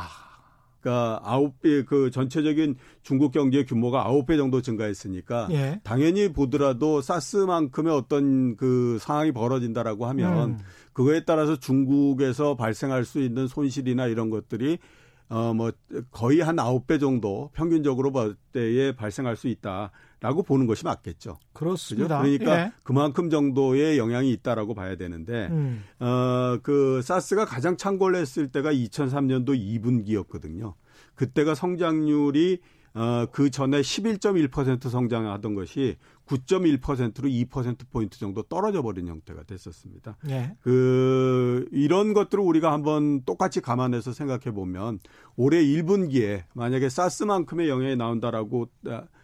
[0.84, 5.80] 그러니까 아홉 배 그 전체적인 중국 경제 규모가 아홉 배 정도 증가했으니까 예.
[5.82, 10.58] 당연히 보더라도 사스만큼의 어떤 그 상황이 벌어진다라고 하면 음.
[10.92, 14.78] 그거에 따라서 중국에서 발생할 수 있는 손실이나 이런 것들이
[15.34, 15.72] 어 뭐
[16.12, 21.38] 거의 한 아홉 배 정도 평균적으로 볼 때에 발생할 수 있다라고 보는 것이 맞겠죠.
[21.52, 22.22] 그렇습니다.
[22.22, 22.38] 그죠?
[22.38, 22.72] 그러니까 예.
[22.84, 25.82] 그만큼 정도의 영향이 있다라고 봐야 되는데 음.
[25.98, 30.74] 어 그 사스가 가장 창궐 했을 때가 2003년도 2분기였거든요.
[31.16, 32.60] 그때가 성장률이
[32.94, 40.16] 어, 그 전에 11.1% 성장하던 것이 9.1%로 2%포인트 정도 떨어져 버린 형태가 됐었습니다.
[40.28, 40.56] 예.
[40.60, 45.00] 그, 이런 것들을 우리가 한번 똑같이 감안해서 생각해 보면
[45.36, 48.68] 올해 1분기에 만약에 사스만큼의 영향이 나온다라고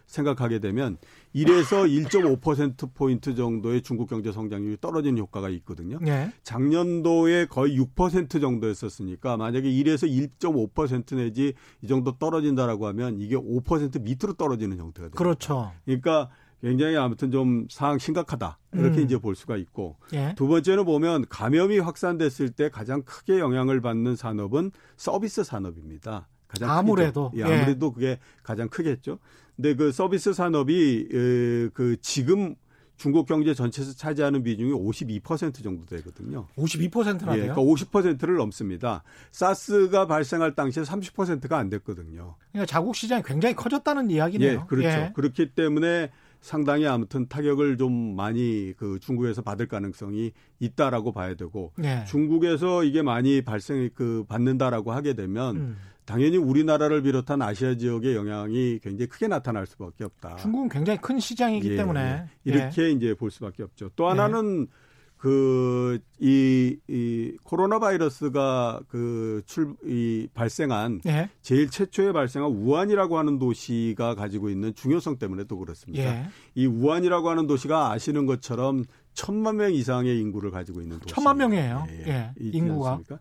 [0.05, 0.97] 생각하게 되면
[1.35, 5.97] 1에서 1.5%포인트 정도의 중국 경제 성장률이 떨어지는 효과가 있거든요.
[6.01, 6.31] 네.
[6.43, 14.33] 작년도에 거의 6% 정도였었으니까 만약에 1에서 1.5% 내지 이 정도 떨어진다라고 하면 이게 5% 밑으로
[14.33, 15.17] 떨어지는 형태가 됩니다.
[15.17, 15.71] 그렇죠.
[15.85, 16.29] 그러니까
[16.61, 18.59] 굉장히 아무튼 좀 상황 심각하다.
[18.73, 19.03] 이렇게 음.
[19.03, 19.97] 이제 볼 수가 있고.
[20.13, 20.35] 예.
[20.37, 26.27] 두 번째는 보면 감염이 확산됐을 때 가장 크게 영향을 받는 산업은 서비스 산업입니다.
[26.47, 27.91] 가장 아무래도 예, 아무래도 예.
[27.93, 29.19] 그게 가장 크겠죠.
[29.55, 32.55] 근데 그 서비스 산업이 에, 그 지금
[33.01, 36.45] 중국 경제 전체에서 차지하는 비중이 52% 정도 되거든요.
[36.55, 37.53] 52%나 예, 돼요?
[37.55, 39.01] 그러니까 50%를 넘습니다.
[39.31, 42.35] 사스가 발생할 당시에 30%가 안 됐거든요.
[42.51, 44.51] 그러니까 자국 시장이 굉장히 커졌다는 이야기네요.
[44.51, 44.87] 예, 그렇죠.
[44.87, 45.11] 예.
[45.15, 46.11] 그렇기 때문에
[46.41, 52.03] 상당히 아무튼 타격을 좀 많이 그 중국에서 받을 가능성이 있다라고 봐야 되고 예.
[52.07, 55.77] 중국에서 이게 많이 발생 그 받는다라고 하게 되면 음.
[56.05, 60.37] 당연히 우리나라를 비롯한 아시아 지역의 영향이 굉장히 크게 나타날 수밖에 없다.
[60.37, 62.25] 중국은 굉장히 큰 시장이기 예, 때문에 예.
[62.43, 62.91] 이렇게 예.
[62.91, 63.89] 이제 볼 수밖에 없죠.
[63.95, 64.67] 또 하나는
[65.21, 71.29] 그, 이, 이, 코로나 바이러스가 그 출, 이, 발생한, 예.
[71.43, 76.03] 제일 최초에 발생한 우한이라고 하는 도시가 가지고 있는 중요성 때문에 또 그렇습니다.
[76.03, 76.25] 예.
[76.55, 78.83] 이 우한이라고 하는 도시가 아시는 것처럼
[79.13, 81.13] 천만 명 이상의 인구를 가지고 있는 도시.
[81.13, 81.85] 천만 명이에요.
[81.89, 82.07] 예.
[82.07, 82.31] 예.
[82.39, 82.93] 인구가.
[82.93, 83.19] 않습니까?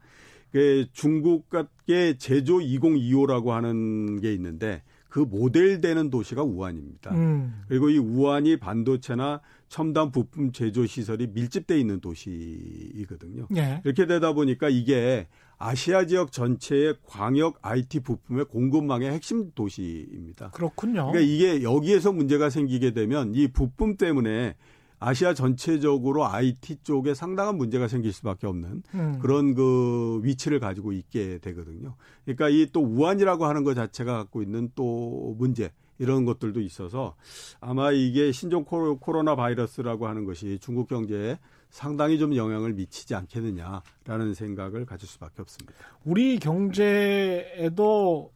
[0.53, 7.13] 그 중국의 제조 2025라고 하는 게 있는데 그 모델 되는 도시가 우한입니다.
[7.15, 7.65] 음.
[7.69, 13.49] 그리고 이 우한이 반도체나 첨단 부품 제조 시설이 밀집돼 있는 도시이거든요.
[13.57, 13.81] 예.
[13.85, 15.27] 이렇게 되다 보니까 이게
[15.59, 20.51] 아시아 지역 전체의 광역 IT 부품의 공급망의 핵심 도시입니다.
[20.51, 21.13] 그렇군요.
[21.13, 24.55] 그러니까 이게 여기에서 문제가 생기게 되면 이 부품 때문에
[25.01, 29.19] 아시아 전체적으로 IT 쪽에 상당한 문제가 생길 수밖에 없는 음.
[29.21, 31.97] 그런 그 위치를 가지고 있게 되거든요.
[32.25, 37.17] 그러니까 이 또 우한이라고 하는 것 자체가 갖고 있는 또 문제 이런 것들도 있어서
[37.61, 41.39] 아마 이게 신종 코로나 바이러스라고 하는 것이 중국 경제에
[41.71, 45.73] 상당히 좀 영향을 미치지 않겠느냐라는 생각을 가질 수밖에 없습니다.
[46.05, 48.33] 우리 경제에도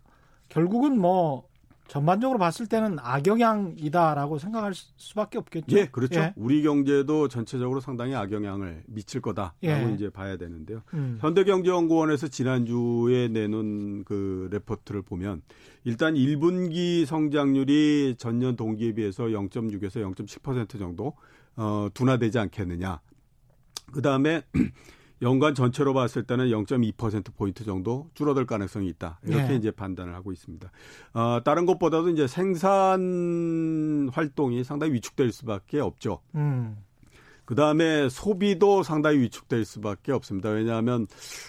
[0.49, 1.49] 결국은 뭐
[1.87, 5.77] 전반적으로 봤을 때는 악영향이다라고 생각할 수밖에 없겠죠.
[5.77, 6.21] 예, 그렇죠.
[6.21, 6.33] 예.
[6.37, 9.93] 우리 경제도 전체적으로 상당히 악영향을 미칠 거다라고 예.
[9.95, 10.83] 이제 봐야 되는데요.
[10.95, 11.19] 음.
[11.21, 15.43] 현대경제연구원에서 지난주에 내놓은 그 레포트를 보면
[15.85, 21.15] 일단 1분기 성장률이 전년 동기에 비해서 0.6에서 0.10% 정도
[21.57, 23.01] 어, 둔화되지 않겠느냐.
[23.93, 24.43] 그 다음에
[25.23, 29.21] 연간 전체로 봤을 때는 0.2% 포인트 정도 줄어들 가능성이 있다.
[29.25, 29.57] 이렇게 네.
[29.57, 30.71] 이제 판단을 하고 있습니다.
[31.15, 36.21] 어, 다른 것보다도 이제 생산 활동이 상당히 위축될 수밖에 없죠.
[36.35, 36.77] 음.
[37.45, 40.49] 그 다음에 소비도 상당히 위축될 수밖에 없습니다.
[40.49, 41.07] 왜냐하면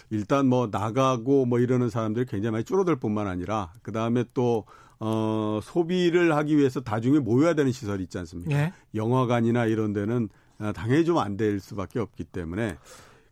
[0.10, 4.65] 일단 뭐 나가고 뭐 이러는 사람들이 굉장히 많이 줄어들 뿐만 아니라 그 다음에 또
[4.99, 8.49] 어, 소비를 하기 위해서 다중에 모여야 되는 시설이 있지 않습니까?
[8.56, 8.73] 네.
[8.93, 12.78] 영화관이나 이런 데는 어, 당연히 좀 안 될 수밖에 없기 때문에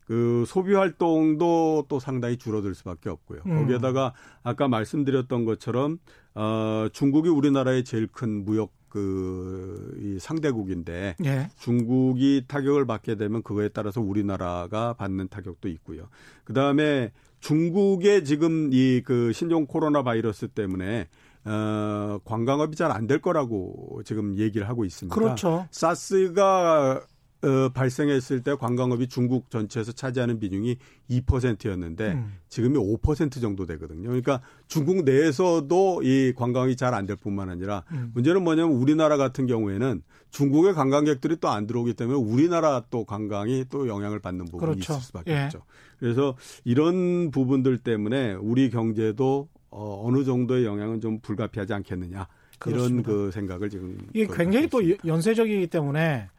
[0.05, 3.41] 그 소비 활동도 또 상당히 줄어들 수밖에 없고요.
[3.45, 3.61] 음.
[3.61, 4.13] 거기에다가
[4.43, 5.97] 아까 말씀드렸던 것처럼
[6.35, 11.49] 어 중국이 우리나라의 제일 큰 무역 그이 상대국인데 예.
[11.57, 16.09] 중국이 타격을 받게 되면 그거에 따라서 우리나라가 받는 타격도 있고요.
[16.43, 21.07] 그다음에 중국의 지금 이 그 신종 코로나 바이러스 때문에
[21.45, 25.13] 어 관광업이 잘 안 될 거라고 지금 얘기를 하고 있습니다.
[25.13, 25.67] 그렇죠.
[25.71, 27.01] 사스가
[27.43, 30.77] 어, 발생했을 때 관광업이 중국 전체에서 차지하는 비중이
[31.09, 32.33] 2%였는데 음.
[32.47, 34.07] 지금이 5% 정도 되거든요.
[34.07, 38.11] 그러니까 중국 내에서도 이 관광이 잘 안 될 뿐만 아니라 음.
[38.13, 40.01] 문제는 뭐냐면 우리나라 같은 경우에는
[40.31, 44.93] 중국의 관광객들이 또 안 들어오기 때문에 우리나라 또 관광이 또 영향을 받는 부분이 그렇죠.
[44.93, 45.43] 있을 수밖에 예.
[45.43, 45.63] 없죠.
[45.99, 52.27] 그래서 이런 부분들 때문에 우리 경제도 어, 어느 정도의 영향은 좀 불가피하지 않겠느냐.
[52.59, 53.11] 그렇습니다.
[53.11, 56.29] 이런 그 생각을 지금 이게 굉장히 또 연쇄적이기 때문에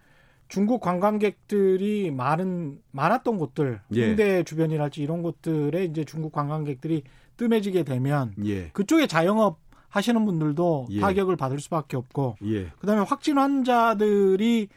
[0.48, 4.06] 중국 관광객들이 많은 많았던 곳들 예.
[4.08, 7.02] 홍대 주변이랄지 이런 곳들에 이제 중국 관광객들이
[7.36, 8.68] 뜸해지게 되면 예.
[8.68, 11.00] 그쪽에 자영업 하시는 분들도 예.
[11.00, 12.66] 타격을 받을 수밖에 없고 예.
[12.78, 14.68] 그다음에 확진 환자들이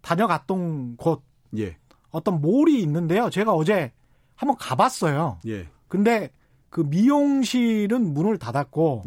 [0.00, 1.22] 다녀갔던 곳
[1.56, 1.76] 예.
[2.10, 3.28] 어떤 몰이 있는데요.
[3.30, 3.92] 제가 어제
[4.34, 5.38] 한번 가봤어요.
[5.46, 5.66] 예.
[5.88, 6.30] 근데
[6.70, 9.04] 그 미용실은 문을 닫았고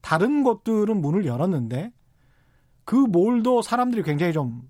[0.00, 1.92] 다른 곳들은 문을 열었는데
[2.84, 4.68] 그 몰도 사람들이 굉장히 좀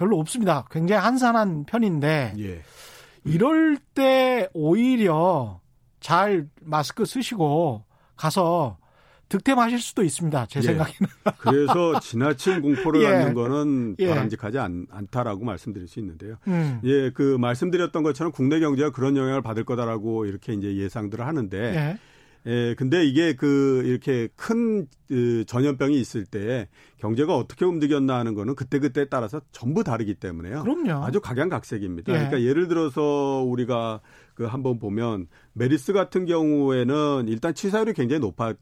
[0.00, 0.64] 별로 없습니다.
[0.70, 2.62] 굉장히 한산한 편인데 예.
[3.24, 5.60] 이럴 때 오히려
[6.00, 7.84] 잘 마스크 쓰시고
[8.16, 8.78] 가서
[9.28, 10.46] 득템하실 수도 있습니다.
[10.46, 10.62] 제 예.
[10.62, 11.10] 생각에는.
[11.38, 13.10] 그래서 지나친 공포를 예.
[13.10, 14.08] 갖는 거는 예.
[14.08, 16.36] 바람직하지 않다라고 말씀드릴 수 있는데요.
[16.48, 16.80] 음.
[16.84, 21.98] 예, 그 말씀드렸던 것처럼 국내 경제가 그런 영향을 받을 거다라고 이렇게 이제 예상들을 하는데
[22.46, 22.50] 예.
[22.50, 28.54] 예, 근데 이게 그 이렇게 큰 그 전염병이 있을 때 경제가 어떻게 움직였나 하는 거는
[28.54, 30.62] 그때그때에 따라서 전부 다르기 때문에요.
[30.62, 31.04] 그럼요.
[31.04, 32.12] 아주 각양각색입니다.
[32.12, 32.16] 예.
[32.16, 34.00] 그러니까 예를 들어서 우리가
[34.34, 38.56] 그 한번 보면 메르스 같은 경우에는 일단 치사율이 굉장히 높았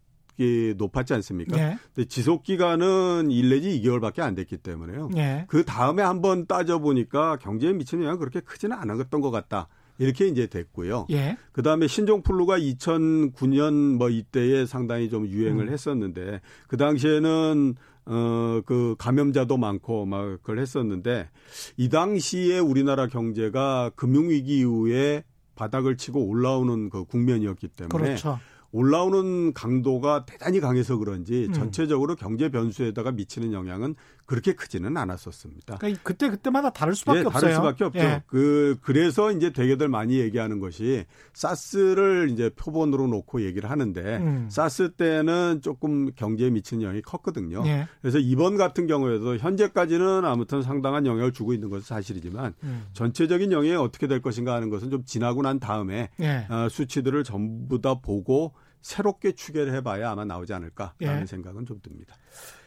[0.77, 1.59] 높았지 않습니까?
[1.59, 1.79] 예.
[1.95, 5.11] 근데 지속 기간은 1 내지 2개월밖에 안 됐기 때문에요.
[5.17, 5.47] 예.
[5.49, 9.69] 그 다음에 한번 따져 보니까 경제에 미치는 영향 그렇게 크지는 않았던 것 같다.
[9.99, 11.07] 이렇게 이제 됐고요.
[11.11, 11.37] 예.
[11.53, 15.73] 그 다음에 신종플루가 2009년 뭐 이때에 상당히 좀 유행을 음.
[15.73, 17.75] 했었는데 그 당시에는
[18.07, 21.29] 어, 그 감염자도 많고 막 그걸 했었는데
[21.77, 25.25] 이 당시에 우리나라 경제가 금융 위기 이후에
[25.57, 28.39] 바닥을 치고 올라오는 그 국면이었기 때문에 그렇죠.
[28.71, 31.53] 올라오는 강도가 대단히 강해서 그런지 음.
[31.53, 33.95] 전체적으로 경제 변수에다가 미치는 영향은
[34.29, 35.77] 그렇게 크지는 않았었습니다.
[35.77, 37.41] 그러니까 그때 그때마다 다를 수밖에 예, 없어요.
[37.41, 37.99] 다를 수밖에 없죠.
[37.99, 38.23] 예.
[38.27, 44.49] 그 그래서 이제 되게들 많이 얘기하는 것이 사스를 이제 표본으로 놓고 얘기를 하는데 음.
[44.51, 47.63] 사스 때는 조금 경제에 미치는 영향이 컸거든요.
[47.65, 47.89] 예.
[48.03, 52.85] 그래서 이번 같은 경우에도 현재까지는 아무튼 상당한 영향을 주고 있는 것은 사실이지만 음.
[52.93, 56.47] 전체적인 영향이 어떻게 될 것인가 하는 것은 좀 지나고 난 다음에 예.
[56.51, 61.27] 어, 수치들을 전부 다 보고 새롭게 추계를 해봐야 아마 나오지 않을까라는 예.
[61.27, 62.15] 생각은 좀 듭니다.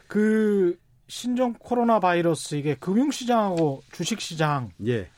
[0.07, 5.09] 그 신종 코로나 바이러스 이게 금융시장하고 주식시장 예.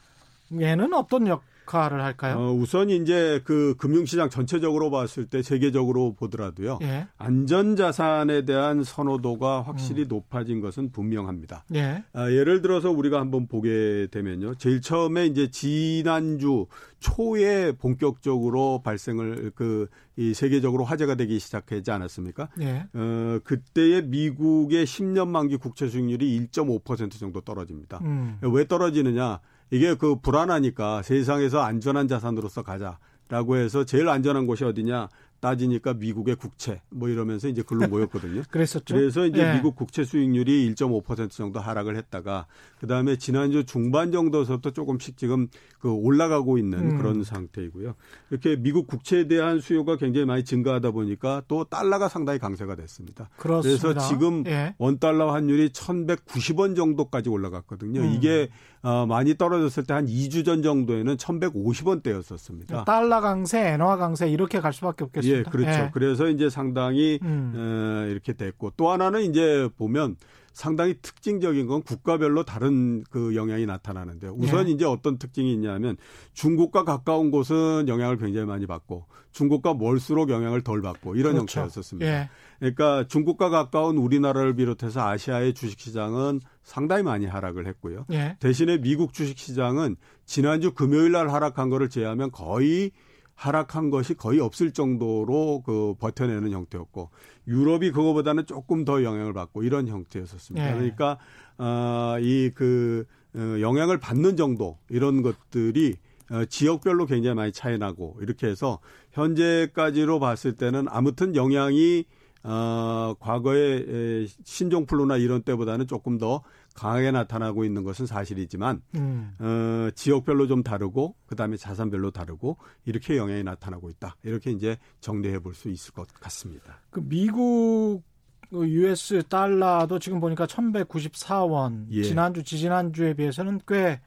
[0.51, 2.38] 얘는 어떤 역 할을 할까요?
[2.38, 6.80] 어, 우선 이제 그 금융시장 전체적으로 봤을 때 세계적으로 보더라도요.
[6.82, 7.08] 예.
[7.17, 10.08] 안전자산에 대한 선호도가 확실히 음.
[10.10, 11.65] 높아진 것은 분명합니다.
[11.76, 12.04] 예.
[12.13, 14.56] 아, 예를 들어서 우리가 한번 보게 되면요.
[14.56, 16.67] 제일 처음에 이제 지난주
[16.99, 22.49] 초에 본격적으로 발생을 그 이 세계적으로 화제가 되기 시작하지 않았습니까?
[22.62, 22.86] 예.
[22.93, 27.99] 어, 그때의 미국의 10년 만기 국채 수익률이 1.5% 정도 떨어집니다.
[28.04, 28.38] 음.
[28.41, 29.39] 왜 떨어지느냐?
[29.71, 35.10] 이게 그 불안하니까 세상에서 안전한 자산으로서 가자라고 해서 제일 안전한 곳이 어디냐?
[35.43, 38.43] 따지니까 미국의 국채 뭐 이러면서 이제 글로 모였거든요.
[38.49, 38.95] 그랬었죠.
[38.95, 39.54] 그래서 이제 예.
[39.56, 42.45] 미국 국채 수익률이 1.5% 정도 하락을 했다가
[42.80, 45.49] 그다음에 지난주 중반 정도서부터 조금씩 지금
[45.84, 46.98] 그 올라가고 있는 음.
[46.98, 47.96] 그런 상태이고요.
[48.30, 53.30] 이렇게 미국 국채에 대한 수요가 굉장히 많이 증가하다 보니까 또 달러가 상당히 강세가 됐습니다.
[53.36, 53.89] 그렇습니다.
[53.89, 54.76] 그래서 지금 예.
[54.78, 58.00] 원 달러 환율이 1,190원 정도까지 올라갔거든요.
[58.00, 58.13] 음.
[58.13, 58.48] 이게
[58.82, 62.86] 어, 많이 떨어졌을 때 한 2주 전 정도에는 1,150원대였었습니다.
[62.86, 65.39] 달러 강세, 엔화 강세 이렇게 갈 수밖에 없겠습니다.
[65.39, 65.89] 예, 그렇죠.
[65.93, 67.54] 그래서 이제 상당히 음.
[67.56, 70.15] 어, 이렇게 됐고 또 하나는 이제 보면
[70.54, 74.36] 상당히 특징적인 건 국가별로 다른 그 영향이 나타나는데요.
[74.38, 74.72] 우선 예.
[74.72, 75.98] 이제 어떤 특징이 있냐면
[76.34, 81.60] 중국과 가까운 곳은 영향을 굉장히 많이 받고 중국과 멀수록 영향을 덜 받고 이런 그렇죠.
[81.60, 82.10] 형태였었습니다.
[82.10, 82.30] 예.
[82.60, 88.06] 그러니까 중국과 가까운 우리나라를 비롯해서 아시아의 주식시장은 상당히 많이 하락을 했고요.
[88.12, 88.38] 예.
[88.39, 92.92] 대신에 미국 주식시장은 지난주 금요일 날 하락한 거를 제외하면 거의
[93.36, 97.10] 하락한 것이 거의 없을 정도로 그 버텨내는 형태였고
[97.48, 100.69] 유럽이 그거보다는 조금 더 영향을 받고 이런 형태였었습니다.
[100.69, 100.74] 예.
[100.74, 101.17] 그러니까
[101.58, 105.96] 어, 이그 어, 영향을 받는 정도 이런 것들이
[106.32, 108.80] 어, 지역별로 굉장히 많이 차이 나고 이렇게 해서
[109.12, 112.06] 현재까지로 봤을 때는 아무튼 영향이
[112.43, 116.43] 어, 과거에 에, 신종플루나 이런 때보다는 조금 더
[116.74, 119.36] 강하게 나타나고 있는 것은 사실이지만 음.
[119.40, 124.16] 어, 지역별로 좀 다르고 그다음에 자산별로 다르고 이렇게 영향이 나타나고 있다.
[124.24, 126.80] 이렇게 이제 정리해 볼 수 있을 것 같습니다.
[126.90, 128.02] 그 미국
[128.50, 131.86] 그 US 달러도 지금 보니까 1,194원.
[131.92, 132.04] 예.
[132.04, 134.00] 지난주 지지난주에 비해서는 꽤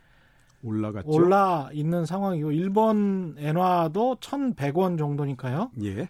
[0.63, 1.09] 올라갔죠.
[1.09, 5.71] 올라 있는 상황이고 일본 엔화도 1,100원 정도니까요.
[5.85, 6.09] 예.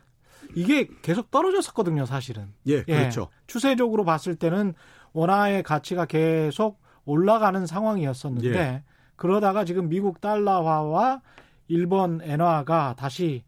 [0.54, 2.52] 이게 계속 떨어졌었거든요, 사실은.
[2.66, 3.28] 예, 그렇죠.
[3.46, 4.74] 추세적으로 봤을 때는
[5.16, 8.82] 원화의 가치가 계속 올라가는 상황이었었는데 예.
[9.16, 11.22] 그러다가 지금 미국 달러화와
[11.68, 13.42] 일본 엔화가 다시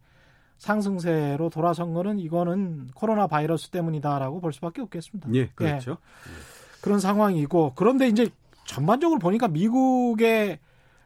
[0.56, 5.28] 상승세로 돌아선 거는 이거는 코로나 바이러스 때문이다라고 볼 수밖에 없겠습니다.
[5.34, 5.98] 예, 그렇죠.
[6.80, 8.30] 그런 상황이고 그런데 이제
[8.64, 10.58] 전반적으로 보니까 미국의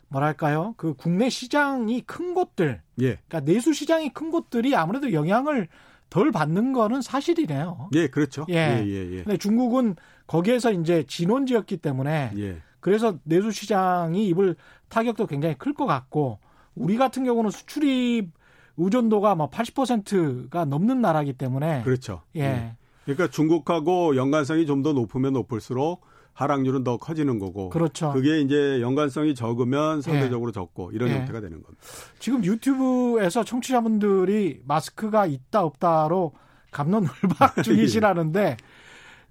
[0.08, 0.74] 뭐랄까요?
[0.76, 3.16] 그 국내 시장이 큰 곳들, 예.
[3.26, 5.66] 그러니까 내수 시장이 큰 곳들이 아무래도 영향을
[6.08, 7.88] 덜 받는 거는 사실이네요.
[7.94, 8.44] 예, 그렇죠.
[8.50, 8.54] 예.
[8.54, 9.22] 예, 예, 예.
[9.24, 9.96] 근데 중국은
[10.32, 12.56] 거기에서 이제 진원지였기 때문에 예.
[12.80, 14.56] 그래서 내수 시장이 입을
[14.88, 16.38] 타격도 굉장히 클 것 같고
[16.74, 18.30] 우리 같은 경우는 수출입
[18.78, 22.22] 의존도가 뭐 80%가 넘는 나라기 때문에 그렇죠.
[22.36, 22.76] 예.
[23.04, 26.00] 그러니까 중국하고 연관성이 좀 더 높으면 높을수록
[26.32, 27.68] 하락률은 더 커지는 거고.
[27.68, 28.10] 그렇죠.
[28.12, 31.14] 그게 이제 연관성이 적으면 상대적으로 적고 이런 예.
[31.16, 31.82] 형태가 되는 겁니다.
[32.18, 36.32] 지금 유튜브에서 청취자분들이 마스크가 있다 없다로
[36.70, 37.62] 감론을박 예.
[37.62, 38.56] 중이시라는데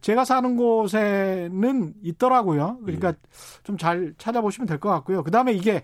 [0.02, 2.80] 제가 사는 곳에는 있더라고요.
[2.84, 3.16] 그러니까 예.
[3.64, 5.24] 좀잘 찾아보시면 될 것 같고요.
[5.24, 5.84] 그 다음에 이게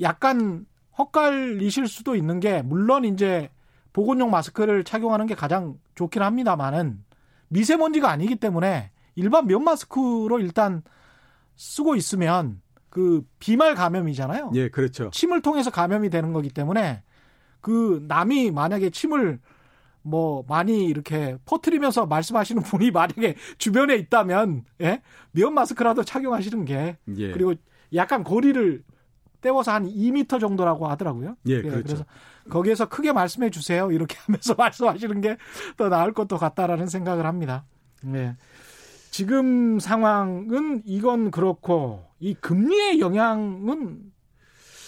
[0.00, 3.50] 약간 헛갈리실 수도 있는 게 물론 이제
[3.92, 7.04] 보건용 마스크를 착용하는 게 가장 좋긴 합니다만은
[7.48, 10.82] 미세먼지가 아니기 때문에 일반 면 마스크로 일단
[11.56, 14.52] 쓰고 있으면 그 비말 감염이잖아요.
[14.54, 15.10] 예, 그렇죠.
[15.10, 17.02] 침을 통해서 감염이 되는 거기 때문에
[17.60, 19.40] 그 남이 만약에 침을
[20.02, 25.02] 뭐 많이 이렇게 퍼뜨리면서 말씀하시는 분이 만약에 주변에 있다면 예?
[25.32, 27.30] 면 마스크라도 착용하시는 게 예.
[27.32, 27.54] 그리고
[27.94, 28.82] 약간 거리를
[29.40, 31.36] 떼워서 한 2미터 정도라고 하더라고요.
[31.46, 31.92] 예, 그렇죠.
[31.92, 32.04] 래서
[32.50, 33.90] 거기에서 크게 말씀해 주세요.
[33.90, 35.36] 이렇게 하면서 말씀하시는 게
[35.76, 37.64] 더 나을 것도 같다라는 생각을 합니다.
[38.02, 38.36] 네.
[39.10, 44.00] 지금 상황은 이건 그렇고 이 금리의 영향은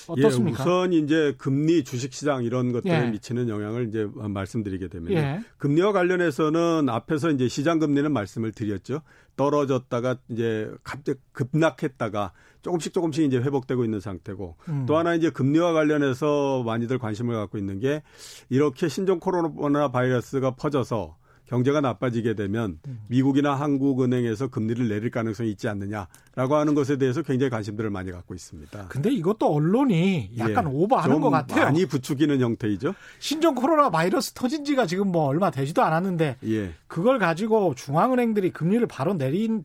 [0.09, 0.59] 어떻습니까?
[0.59, 3.11] 예, 우선 이제 금리 주식시장 이런 것들에 예.
[3.11, 5.41] 미치는 영향을 이제 말씀드리게 되면 예.
[5.59, 9.03] 금리와 관련해서는 앞에서 이제 시장 금리는 말씀을 드렸죠.
[9.37, 14.87] 떨어졌다가 이제 갑자기 급락했다가 조금씩 조금씩 이제 회복되고 있는 상태고 음.
[14.87, 18.03] 또 하나 이제 금리와 관련해서 많이들 관심을 갖고 있는 게
[18.51, 23.01] 이렇게 신종 코로나 바이러스가 퍼져서 경제가 나빠지게 되면 음.
[23.09, 28.87] 미국이나 한국은행에서 금리를 내릴 가능성이 있지 않느냐라고 하는 것에 대해서 굉장히 관심들을 많이 갖고 있습니다.
[28.89, 30.71] 근데 이것도 언론이 약간 예.
[30.73, 31.65] 오버하는 좀것 같아요.
[31.65, 32.95] 많이 부추기는 형태이죠.
[33.19, 36.75] 신종 코로나 바이러스 터진 지가 지금 뭐 얼마 되지도 않았는데 예.
[36.87, 39.65] 그걸 가지고 중앙은행들이 금리를 바로 내린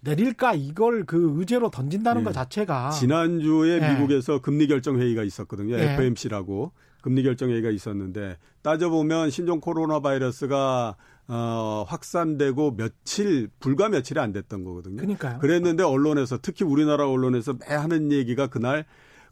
[0.00, 2.24] 내릴까 이걸 그 의제로 던진다는 예.
[2.24, 3.92] 것 자체가 지난주에 예.
[3.92, 5.74] 미국에서 금리 결정 회의가 있었거든요.
[5.74, 5.92] 예.
[5.92, 10.96] FMC라고 금리 결정 회의가 있었는데 따져보면 신종 코로나 바이러스가
[11.28, 14.96] 어, 확산되고 며칠 불과 며칠이 안 됐던 거거든요.
[14.96, 15.38] 그러니까요.
[15.38, 18.84] 그랬는데 언론에서 특히 우리나라 언론에서 매 하는 얘기가 그날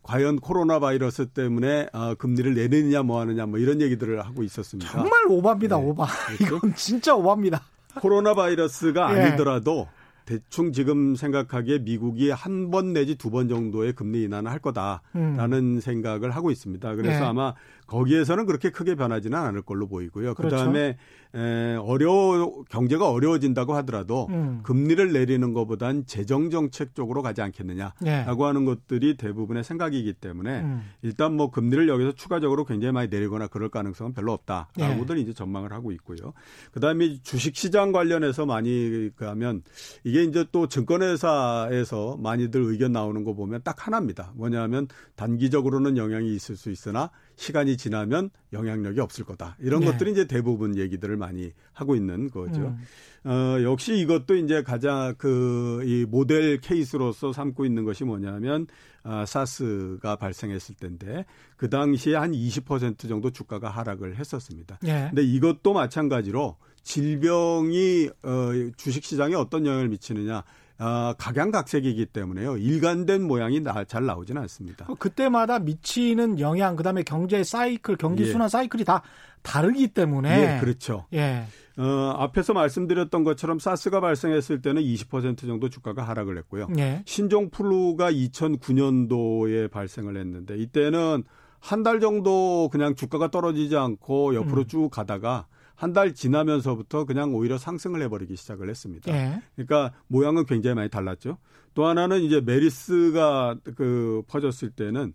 [0.02, 4.90] 과연 코로나 바이러스 때문에 어, 금리를 내리느냐 뭐 하느냐 뭐 이런 얘기들을 하고 있었습니다.
[4.90, 5.82] 정말 오바입니다, 네.
[5.82, 6.06] 오바.
[6.26, 6.56] 그렇죠?
[6.56, 7.62] 이건 진짜 오바입니다.
[8.00, 9.22] 코로나 바이러스가 예.
[9.22, 9.88] 아니더라도
[10.24, 15.80] 대충 지금 생각하기에 미국이 한 번 내지 두 번 정도의 금리 인하는 할 거다라는 음.
[15.80, 16.94] 생각을 하고 있습니다.
[16.94, 17.24] 그래서 네.
[17.26, 17.54] 아마
[17.86, 20.34] 거기에서는 그렇게 크게 변하지는 않을 걸로 보이고요.
[20.34, 20.56] 그렇죠.
[20.56, 20.96] 그다음에
[21.34, 24.60] 에, 어려워 경제가 어려워진다고 하더라도 음.
[24.62, 28.24] 금리를 내리는 것보단 재정 정책 쪽으로 가지 않겠느냐라고 네.
[28.24, 30.82] 하는 것들이 대부분의 생각이기 때문에 음.
[31.02, 35.22] 일단 뭐 금리를 여기서 추가적으로 굉장히 많이 내리거나 그럴 가능성은 별로 없다라고들 네.
[35.22, 36.32] 이제 전망을 하고 있고요.
[36.72, 39.62] 그다음에 주식 시장 관련해서 많이 가면
[40.04, 44.32] 이게 이제 또 증권회사에서 많이들 의견 나오는 거 보면 딱 하나입니다.
[44.36, 44.86] 뭐냐면
[45.16, 49.56] 단기적으로는 영향이 있을 수 있으나 시간이 지나면 영향력이 없을 거다.
[49.58, 49.86] 이런 네.
[49.86, 52.60] 것들이 이제 대부분 얘기들을 많이 하고 있는 거죠.
[52.60, 52.78] 음.
[53.24, 58.66] 어, 역시 이것도 이제 가장 그 이 모델 케이스로서 삼고 있는 것이 뭐냐면
[59.02, 61.24] 아, 사스가 발생했을 때인데
[61.56, 64.78] 그 당시에 한 20% 정도 주가가 하락을 했었습니다.
[64.82, 65.08] 네.
[65.10, 70.44] 근데 이것도 마찬가지로 질병이 어, 주식 시장에 어떤 영향을 미치느냐
[70.78, 72.56] 어, 각양각색이기 때문에요.
[72.56, 74.86] 일관된 모양이 나, 잘 나오지는 않습니다.
[74.88, 78.26] 어, 그때마다 미치는 영향, 그다음에 경제 사이클, 경기 예.
[78.30, 79.02] 순환 사이클이 다
[79.42, 81.06] 다르기 때문에 예, 그렇죠.
[81.12, 81.44] 예.
[81.76, 86.68] 어, 앞에서 말씀드렸던 것처럼 사스가 발생했을 때는 20% 정도 주가가 하락을 했고요.
[86.78, 87.02] 예.
[87.06, 91.24] 신종 플루가 2009년도에 발생을 했는데 이때는
[91.60, 94.66] 한 달 정도 그냥 주가가 떨어지지 않고 옆으로 음.
[94.66, 95.46] 쭉 가다가
[95.76, 99.12] 한 달 지나면서부터 그냥 오히려 상승을 해버리기 시작을 했습니다.
[99.12, 99.42] 예.
[99.54, 101.38] 그러니까 모양은 굉장히 많이 달랐죠.
[101.74, 105.12] 또 하나는 이제 메리스가 그 퍼졌을 때는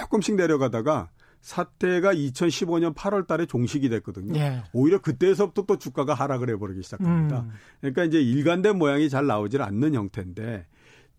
[0.00, 1.10] 조금씩 내려가다가
[1.40, 4.38] 사태가 2015년 8월 달에 종식이 됐거든요.
[4.38, 4.62] 예.
[4.72, 7.40] 오히려 그때서부터 또 주가가 하락을 해버리기 시작합니다.
[7.42, 7.50] 음.
[7.80, 10.66] 그러니까 이제 일관된 모양이 잘 나오질 않는 형태인데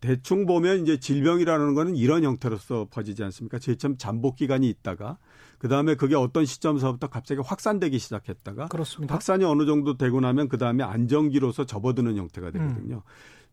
[0.00, 3.58] 대충 보면 이제 질병이라는 거는 이런 형태로서 퍼지지 않습니까?
[3.58, 5.18] 제처럼 잠복 기간이 있다가
[5.60, 9.14] 그다음에 그게 어떤 시점서부터 갑자기 확산되기 시작했다가 그렇습니다.
[9.14, 12.96] 확산이 어느 정도 되고 나면 그다음에 안정기로서 접어드는 형태가 되거든요.
[12.96, 13.00] 음.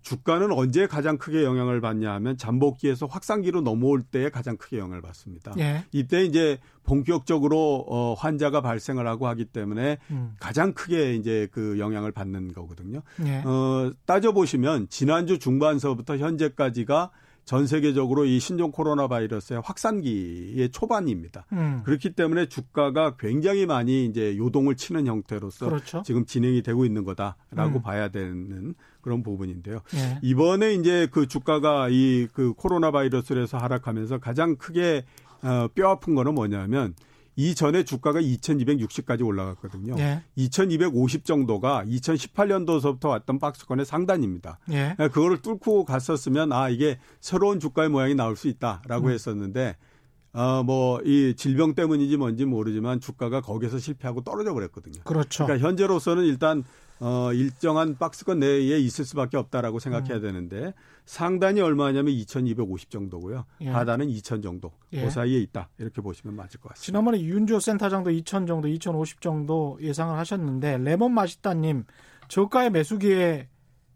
[0.03, 5.53] 주가는 언제 가장 크게 영향을 받냐 하면 잠복기에서 확산기로 넘어올 때에 가장 크게 영향을 받습니다.
[5.58, 5.84] 예.
[5.91, 10.36] 이때 이제 본격적으로 어 환자가 발생을 하고 하기 때문에 음.
[10.39, 13.01] 가장 크게 이제 그 영향을 받는 거거든요.
[13.26, 13.39] 예.
[13.39, 17.12] 어 따져 보시면 지난주 중반서부터 현재까지가
[17.47, 21.45] 전 세계적으로 이 신종 코로나 바이러스의 확산기의 초반입니다.
[21.53, 21.81] 음.
[21.85, 26.03] 그렇기 때문에 주가가 굉장히 많이 이제 요동을 치는 형태로서 그렇죠.
[26.05, 27.81] 지금 진행이 되고 있는 거다라고 음.
[27.81, 29.79] 봐야 되는 그런 부분인데요.
[29.95, 30.19] 예.
[30.21, 35.05] 이번에 이제 그 주가가 이 그 코로나 바이러스로 해서 하락하면서 가장 크게
[35.41, 36.93] 어, 뼈 아픈 거는 뭐냐면
[37.38, 39.95] 이전에 주가가 2260까지 올라갔거든요.
[39.99, 40.23] 예.
[40.35, 44.59] 2250 정도가 2018년도서부터 왔던 박스권의 상단입니다.
[44.71, 44.95] 예.
[44.99, 45.07] 예.
[45.07, 49.11] 그거를 뚫고 갔었으면 아 이게 새로운 주가의 모양이 나올 수 있다라고 음.
[49.11, 49.77] 했었는데
[50.33, 55.01] 어, 뭐, 이 질병 때문인지 뭔지 모르지만 주가가 거기서 실패하고 떨어져 버렸거든요.
[55.03, 55.45] 그렇죠.
[55.45, 56.63] 그러니까 현재로서는 일단
[56.99, 60.21] 어, 일정한 박스권 내에 있을 수밖에 없다라고 생각해야 음.
[60.21, 60.73] 되는데
[61.05, 63.45] 상단이 얼마냐면 2,250 정도고요.
[63.61, 63.69] 예.
[63.69, 64.71] 하단은 2,000 정도.
[64.93, 65.03] 예.
[65.03, 65.69] 그 사이에 있다.
[65.77, 66.85] 이렇게 보시면 맞을 것 같습니다.
[66.85, 71.85] 지난번에 윤조 센터 장도 2,000 정도, 2,050 정도 예상을 하셨는데 레몬 마시다님
[72.27, 73.47] 저가의 매수기에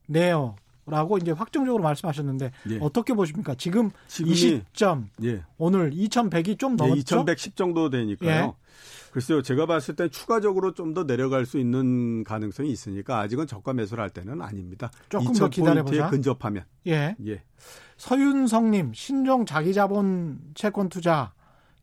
[0.07, 0.55] 내요.
[0.85, 2.77] 라고 이제 확정적으로 말씀하셨는데 예.
[2.81, 3.55] 어떻게 보십니까?
[3.55, 3.91] 지금
[4.25, 5.43] 이 시점 예.
[5.57, 6.95] 오늘 2,100이 좀 예, 넘었죠?
[6.97, 8.55] 예, 2,110 정도 되니까요.
[9.11, 14.01] 글쎄요, 제가 봤을 때 추가적으로 좀 더 내려갈 수 있는 가능성이 있으니까 아직은 저가 매수를
[14.01, 14.89] 할 때는 아닙니다.
[15.09, 16.09] 조금 더 기다려보자.
[16.09, 16.63] 근접하면.
[16.87, 17.15] 예.
[17.27, 17.43] 예.
[17.97, 21.33] 서윤성님, 신종 자기자본 채권 투자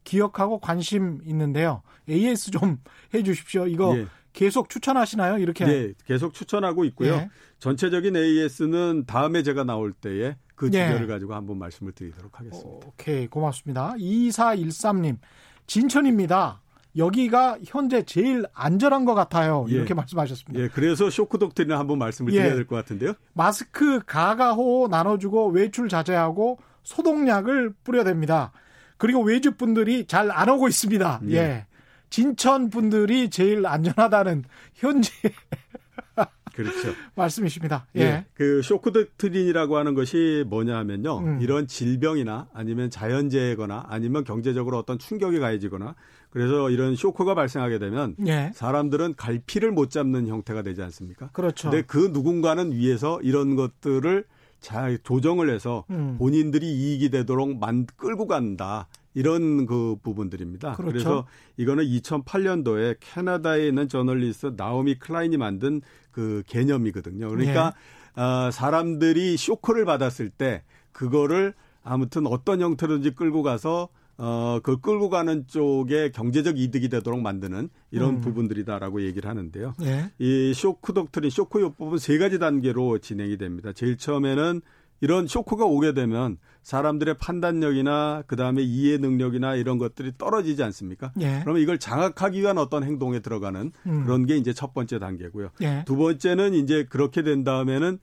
[0.05, 1.83] 기억하고 관심 있는데요.
[2.09, 2.79] AS 좀
[3.15, 3.67] 해주십시오.
[3.67, 4.07] 이거 예.
[4.33, 5.39] 계속 추천하시나요?
[5.39, 5.65] 이렇게.
[5.65, 7.15] 네, 계속 추천하고 있고요.
[7.15, 7.31] 예.
[7.59, 11.07] 전체적인 AS는 다음에 제가 나올 때에 그 주제를 예.
[11.07, 12.87] 가지고 한번 말씀을 드리도록 하겠습니다.
[12.87, 13.95] 오케이, 고맙습니다.
[13.99, 15.19] 2413님,
[15.67, 16.61] 진천입니다.
[16.97, 19.67] 여기가 현재 제일 안전한 것 같아요.
[19.69, 19.75] 예.
[19.75, 19.95] 이렇게 예.
[19.95, 20.63] 말씀하셨습니다.
[20.63, 22.55] 예, 그래서 쇼크 독트린을 한번 말씀을 드려야 예.
[22.55, 23.15] 될것 같은데요.
[23.35, 28.51] 마스크 가가호 나눠주고 외출 자제하고 소독약을 뿌려댑니다.
[28.97, 31.21] 그리고 외주 분들이 잘 안 오고 있습니다.
[31.31, 31.67] 예.
[32.09, 32.11] 예.
[32.11, 34.45] 진천 분들이 제일 안전하다는
[34.75, 35.11] 현재
[36.59, 36.93] 그렇죠.
[37.15, 37.87] 말씀이십니다.
[37.97, 38.01] 예.
[38.01, 38.25] 예.
[38.35, 41.19] 그 쇼크 덕트린이라고 하는 것이 뭐냐 하면요.
[41.19, 41.39] 음.
[41.41, 45.95] 이런 질병이나 아니면 자연재해거나 아니면 경제적으로 어떤 충격이 가해지거나
[46.31, 48.51] 그래서 이런 쇼크가 발생하게 되면 예.
[48.55, 51.29] 사람들은 갈피를 못 잡는 형태가 되지 않습니까?
[51.33, 51.71] 그렇죠.
[51.71, 54.25] 근데 그 누군가는 위에서 이런 것들을
[54.61, 56.17] 잘 조정을 해서 음.
[56.19, 58.89] 본인들이 이익이 되도록 만 끌고 간다.
[59.19, 60.75] 이런 그 부분들입니다.
[60.75, 60.93] 그렇죠.
[60.93, 65.81] 그래서 이거는 2008년도에 캐나다에 있는 저널리스트 나오미 클라인이 만든
[66.13, 67.29] 그 개념이거든요.
[67.29, 67.75] 그러니까
[68.17, 68.21] 예.
[68.21, 70.63] 어, 사람들이 쇼크를 받았을 때
[70.93, 73.89] 그거를 아무튼 어떤 형태로든지 끌고 가서
[74.19, 78.21] 어, 그걸 끌고 가는 쪽에 경제적 이득이 되도록 만드는 이런 음.
[78.21, 79.75] 부분들이다라고 얘기를 하는데요.
[79.83, 80.13] 예.
[80.19, 83.73] 이 쇼크 독트린, 쇼크 요법은 세 가지 단계로 진행이 됩니다.
[83.73, 84.61] 제일 처음에는
[85.01, 91.13] 이런 쇼크가 오게 되면 사람들의 판단력이나 그다음에 이해 능력이나 이런 것들이 떨어지지 않습니까?
[91.21, 91.41] 예.
[91.43, 94.05] 그러면 이걸 장악하기 위한 어떤 행동에 들어가는 음.
[94.05, 95.51] 그런 게 이제 첫 번째 단계고요.
[95.63, 95.85] 예.
[95.87, 97.99] 두 번째는 이제 그렇게 된 다음에는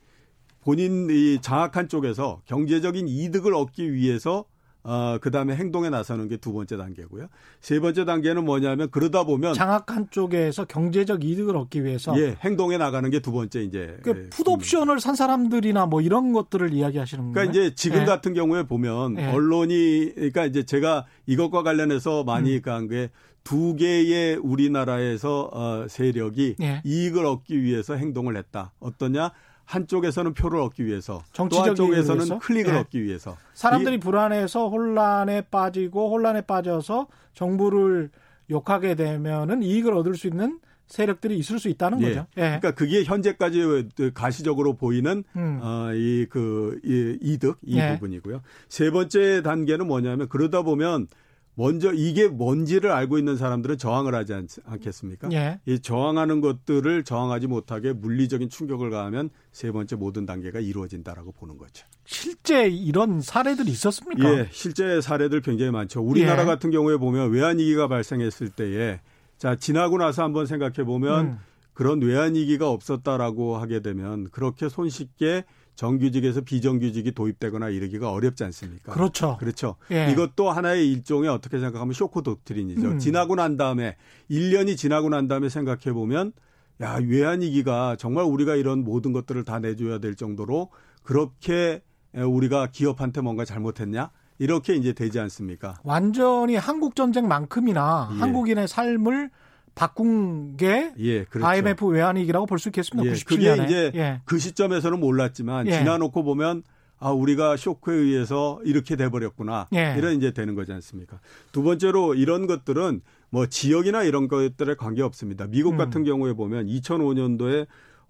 [0.62, 4.46] 본인이 장악한 쪽에서 경제적인 이득을 얻기 위해서
[4.88, 7.28] 어, 그 다음에 행동에 나서는 게 두 번째 단계고요.
[7.60, 13.10] 세 번째 단계는 뭐냐면 그러다 보면 장악한 쪽에서 경제적 이득을 얻기 위해서 예, 행동에 나가는
[13.10, 17.34] 게 두 번째 이제 그 예, 풋옵션을 산 사람들이나 뭐 이런 것들을 이야기하시는 거예요.
[17.34, 18.06] 그러니까 이제 지금 예.
[18.06, 19.26] 같은 경우에 보면 예.
[19.26, 22.62] 언론이 그러니까 이제 제가 이것과 관련해서 많이 음.
[22.62, 23.10] 간게
[23.44, 26.82] 두 개의 우리나라에서 어, 세력이 예.
[26.84, 28.72] 이익을 얻기 위해서 행동을 했다.
[28.80, 29.32] 어떠냐?
[29.66, 32.40] 한쪽에서는 표를 얻기 위해서 또 한쪽에서는 위해서?
[32.40, 32.80] 클릭을 네.
[32.80, 38.10] 얻기 위해서 사람들이 이, 불안해서 혼란에 빠지고 혼란에 빠져서 정부를
[38.50, 42.10] 욕하게 되면은 이익을 얻을 수 있는 세력들이 있을 수 있다는 예.
[42.10, 42.28] 거죠.
[42.38, 42.42] 예.
[42.42, 45.60] 그러니까 그게 현재까지 가시적으로 보이는 음.
[45.62, 47.94] 어, 이그 이, 이득 이 예.
[47.94, 48.42] 부분이고요.
[48.70, 51.08] 세 번째 단계는 뭐냐면 그러다 보면
[51.56, 54.48] 먼저 이게 뭔지를 알고 있는 사람들은 저항을 하지 않,
[54.82, 55.60] 겠습니까 예.
[55.66, 61.86] 이 저항하는 것들을 저항하지 못하게 물리적인 충격을 가하면 세 번째 모든 단계가 이루어진다라고 보는 거죠.
[62.06, 64.30] 실제 이런 사례들이 있었습니까?
[64.30, 66.02] 예, 실제 사례들 굉장히 많죠.
[66.02, 66.46] 우리나라 예.
[66.46, 69.00] 같은 경우에 보면 외환위기가 발생했을 때에
[69.38, 71.40] 자 지나고 나서 한번 생각해 보면 음.
[71.74, 75.44] 그런 외환위기가 없었다라고 하게 되면 그렇게 손쉽게
[75.76, 78.94] 정규직에서 비정규직이 도입되거나 이르기가 어렵지 않습니까?
[78.94, 79.38] 그렇죠.
[79.40, 79.76] 그렇죠.
[79.92, 80.10] 예.
[80.12, 82.88] 이것도 하나의 일종의 어떻게 생각하면 쇼크 독트린이죠.
[82.88, 83.00] 음.
[83.00, 83.98] 지나고 난 다음에
[84.32, 86.34] 1년이 지나고 난 다음에 생각해 보면
[86.82, 90.70] 야, 외환위기가 정말 우리가 이런 모든 것들을 다 내줘야 될 정도로
[91.04, 91.82] 그렇게
[92.14, 94.12] 우리가 기업한테 뭔가 잘못했냐?
[94.38, 95.76] 이렇게 이제 되지 않습니까?
[95.84, 98.20] 완전히 한국 전쟁만큼이나 예.
[98.20, 99.30] 한국인의 삶을
[99.76, 101.46] 바꾼 게 예, 그렇죠.
[101.48, 103.10] IMF 외환위기라고 볼 수 있겠습니다.
[103.10, 103.26] 예, 97년에.
[103.28, 104.22] 그게 이제 예.
[104.26, 105.80] 그 시점에서는 몰랐지만 예.
[105.80, 106.64] 지나놓고 보면
[106.98, 109.96] 아 우리가 쇼크에 의해서 이렇게 돼버렸구나 예.
[109.98, 111.20] 이런 이제 되는 거지 않습니까?
[111.52, 115.46] 두 번째로 이런 것들은 뭐 지역이나 이런 것들에 관계 없습니다.
[115.48, 115.78] 미국 음.
[115.78, 117.68] 같은 경우에 보면 2005년도에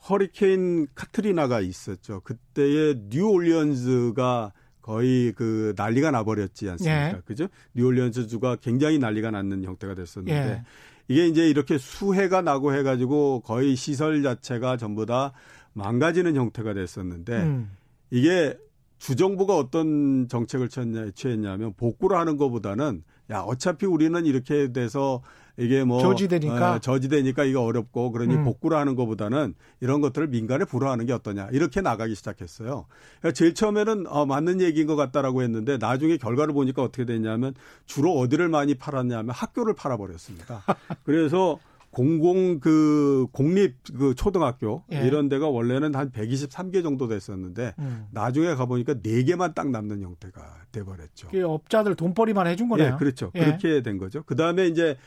[0.07, 2.21] 허리케인 카트리나가 있었죠.
[2.23, 7.07] 그때의 뉴올리언즈가 거의 그 난리가 나버렸지 않습니까?
[7.09, 7.21] 예.
[7.25, 7.47] 그죠?
[7.73, 10.63] 뉴올리언즈 주가 굉장히 난리가 났는 형태가 됐었는데 예.
[11.07, 15.33] 이게 이제 이렇게 수해가 나고 해가지고 거의 시설 자체가 전부 다
[15.73, 17.71] 망가지는 형태가 됐었는데 음.
[18.09, 18.57] 이게
[18.97, 20.69] 주정부가 어떤 정책을
[21.13, 25.21] 취했냐면 복구를 하는 것보다는 야 어차피 우리는 이렇게 돼서
[25.57, 28.43] 이게 뭐 저지되니까 어, 저지되니까 이거 어렵고 그러니 음.
[28.43, 32.85] 복구를 하는 것보다는 이런 것들을 민간에 불어하는 게 어떠냐 이렇게 나가기 시작했어요.
[33.19, 37.53] 그러니까 제일 처음에는 어, 맞는 얘기인 것 같다라고 했는데 나중에 결과를 보니까 어떻게 됐냐면
[37.85, 40.63] 주로 어디를 많이 팔았냐면 학교를 팔아버렸습니다.
[41.03, 41.59] 그래서
[41.95, 45.07] 공공 그 공립 그 초등학교 예.
[45.07, 48.07] 이런 데가 원래는 한 123개 정도 됐었는데 음.
[48.11, 50.41] 나중에 가 보니까 4개만 딱 남는 형태가
[50.73, 51.29] 돼 버렸죠.
[51.47, 52.93] 업자들 돈벌이만 해준 거네요.
[52.93, 53.31] 예, 그렇죠.
[53.35, 53.45] 예.
[53.45, 54.23] 그렇게 된 거죠.
[54.23, 54.97] 그다음에 이제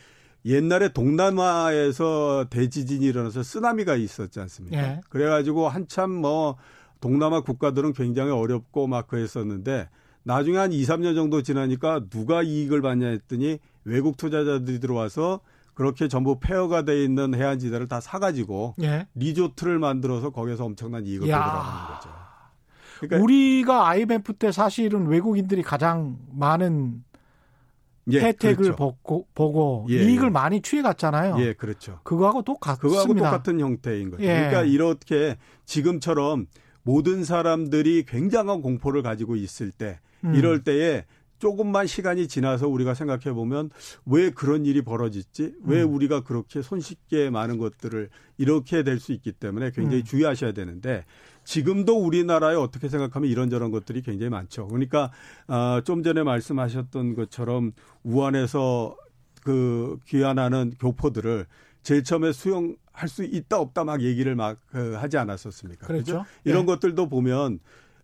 [0.45, 4.77] 옛날에 동남아에서 대지진이 일어나서 쓰나미가 있었지 않습니까?
[4.77, 5.01] 예.
[5.09, 6.57] 그래가지고 한참 뭐
[7.01, 9.89] 동남아 국가들은 굉장히 어렵고 막 그랬었는데
[10.23, 15.41] 나중에 한 2, 3년 정도 지나니까 누가 이익을 받냐 했더니 외국 투자자들이 들어와서
[15.73, 19.07] 그렇게 전부 폐허가 돼 있는 해안지대를 다 사가지고 예.
[19.15, 21.53] 리조트를 만들어서 거기서 엄청난 이익을 보더라는
[21.93, 22.09] 거죠.
[22.99, 27.03] 그러니까 우리가 IMF 때 사실은 외국인들이 가장 많은
[28.11, 28.75] 예, 혜택을 그렇죠.
[28.75, 30.29] 보고, 보고 예, 이익을 예.
[30.29, 31.37] 많이 취해갔잖아요.
[31.39, 31.99] 예, 그렇죠.
[32.03, 32.81] 그거하고 똑같습니다.
[32.87, 34.23] 그거하고 똑같은 형태인 거죠.
[34.23, 34.27] 예.
[34.27, 36.47] 그러니까 이렇게 지금처럼
[36.83, 40.35] 모든 사람들이 굉장한 공포를 가지고 있을 때 음.
[40.35, 41.05] 이럴 때에
[41.39, 43.69] 조금만 시간이 지나서 우리가 생각해 보면
[44.05, 45.53] 왜 그런 일이 벌어졌지?
[45.63, 45.93] 왜 음.
[45.93, 50.03] 우리가 그렇게 손쉽게 많은 것들을 이렇게 될 수 있기 때문에 굉장히 음.
[50.03, 51.05] 주의하셔야 되는데
[51.49, 54.67] 지금도 우리나라에 어떻게 생각하면 이런저런 것들이 굉장히 많죠.
[54.67, 55.11] 그러니까
[55.47, 57.71] 어, 좀 전에 말씀하셨던 것처럼
[58.03, 58.95] 우한에서
[59.41, 61.47] 그 귀환하는 교포들을
[61.81, 65.87] 제일 처음에 수용할 수 있다 없다 막 얘기를 막그 하지 않았었습니까?
[65.87, 66.23] 그렇죠.
[66.43, 66.73] 이런 네.
[66.73, 67.59] 것들도 보면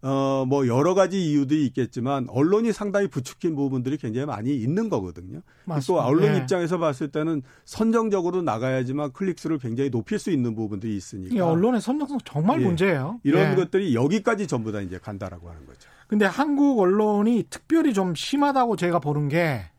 [0.08, 5.42] 어, 뭐 여러 가지 이유들이 있겠지만 언론이 상당히 부추긴 부분들이 굉장히 많이 있는 거거든요.
[5.66, 6.04] 맞습니다.
[6.04, 6.38] 또 언론 예.
[6.38, 11.36] 입장에서 봤을 때는 선정적으로 나가야지만 클릭수를 굉장히 높일 수 있는 부분들이 있으니까.
[11.36, 12.66] 예, 언론의 선정성 정말 예.
[12.66, 13.20] 문제예요.
[13.24, 13.56] 이런 예.
[13.56, 15.90] 것들이 여기까지 전부 다 이제 간다라고 하는 거죠.
[16.08, 19.76] 근데 한국 언론이 특별히 좀 심하다고 제가 보는 게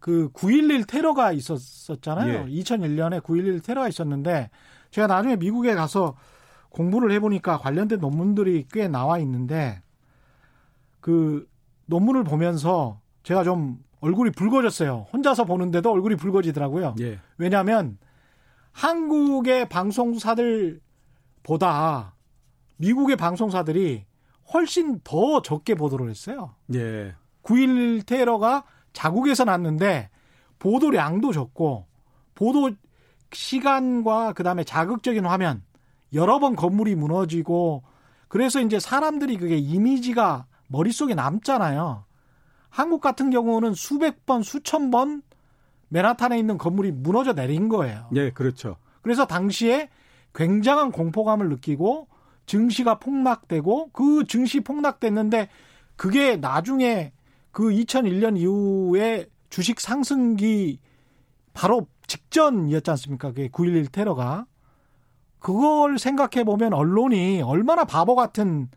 [0.00, 2.46] 그 9.11 테러가 있었었잖아요.
[2.46, 4.50] 2001년에 9.11 테러가 있었는데
[4.90, 6.16] 제가 나중에 미국에 가서
[6.70, 9.82] 공부를 해보니까 관련된 논문들이 꽤 나와 있는데
[11.00, 11.48] 그
[11.86, 15.06] 논문을 보면서 제가 좀 얼굴이 붉어졌어요.
[15.12, 16.96] 혼자서 보는데도 얼굴이 붉어지더라고요.
[17.00, 17.20] 예.
[17.36, 17.98] 왜냐하면
[18.72, 20.80] 한국의 방송사들보다
[22.76, 24.04] 미국의 방송사들이
[24.52, 26.54] 훨씬 더 적게 보도를 했어요.
[26.74, 27.14] 예.
[27.42, 30.10] 9.11 테러가 자국에서 났는데
[30.58, 31.86] 보도량도 적고
[32.34, 32.70] 보도
[33.32, 35.62] 시간과 그다음에 자극적인 화면
[36.12, 37.82] 여러 번 건물이 무너지고
[38.28, 42.04] 그래서 이제 사람들이 그게 이미지가 머릿속에 남잖아요.
[42.70, 45.22] 한국 같은 경우는 수백 번, 수천 번
[45.88, 48.08] 맨하탄에 있는 건물이 무너져 내린 거예요.
[48.14, 48.76] 예, 그렇죠.
[49.02, 49.88] 그래서 당시에
[50.34, 52.08] 굉장한 공포감을 느끼고
[52.46, 55.48] 증시가 폭락되고 그 증시 폭락됐는데
[55.96, 57.12] 그게 나중에
[57.50, 60.78] 그 2001년 이후에 주식 상승기
[61.54, 63.28] 바로 직전이었지 않습니까?
[63.28, 64.46] 그게 9.11 테러가.
[65.38, 68.68] 그걸 생각해 보면 언론이 얼마나 바보 같은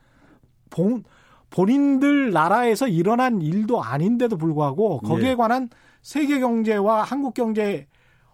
[0.70, 1.04] 본,
[1.50, 5.36] 본인들 나라에서 일어난 일도 아닌데도 불구하고 거기에 예.
[5.36, 5.70] 관한
[6.02, 7.88] 세계 경제와 한국 경제의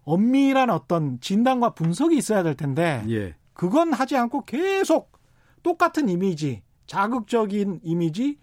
[0.04, 3.36] 엄밀한 어떤 진단과 분석이 있어야 될 텐데 예.
[3.54, 5.12] 그건 하지 않고 계속
[5.64, 8.38] 똑같은 이미지, 자극적인 이미지,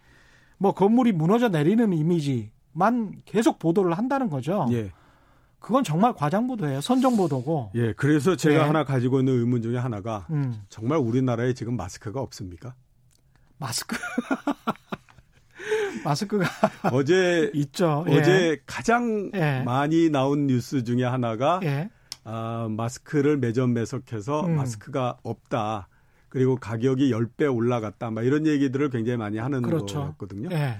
[0.59, 4.66] 뭐 건물이 무너져 내리는 이미지만 계속 보도를 한다는 거죠.
[4.72, 4.91] 예.
[5.65, 6.83] 그건 정말 과장 보도예요.
[6.83, 7.71] 선정 보도고.
[7.75, 7.95] 예.
[7.95, 8.65] 그래서 제가 네.
[8.67, 12.75] 하나 가지고 있는 의문 중에 하나가 음, 정말 우리나라에 지금 마스크가 없습니까?
[13.57, 13.97] 마스크.
[16.05, 16.45] 마스크가
[16.93, 18.05] 어제 있죠.
[18.09, 18.19] 예.
[18.19, 19.62] 어제 가장 예.
[19.65, 21.89] 많이 나온 뉴스 중에 하나가 예.
[22.25, 24.57] 아, 마스크를 매점 매석해서 음.
[24.57, 25.89] 마스크가 없다.
[26.29, 28.11] 그리고 가격이 10배 올라갔다.
[28.11, 30.01] 막 이런 얘기들을 굉장히 많이 하는 그렇죠.
[30.01, 30.51] 거였거든요.
[30.53, 30.77] 예.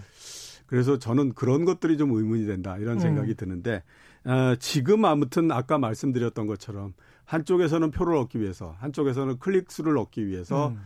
[0.66, 2.76] 그래서 저는 그런 것들이 좀 의문이 된다.
[2.76, 3.01] 이런 음.
[3.01, 3.82] 생각이 드는데
[4.26, 6.94] 어, 지금 아무튼 아까 말씀드렸던 것처럼
[7.24, 10.80] 한쪽에서는 표를 얻기 위해서 한쪽에서는 클릭 수를 얻기 위해서 음.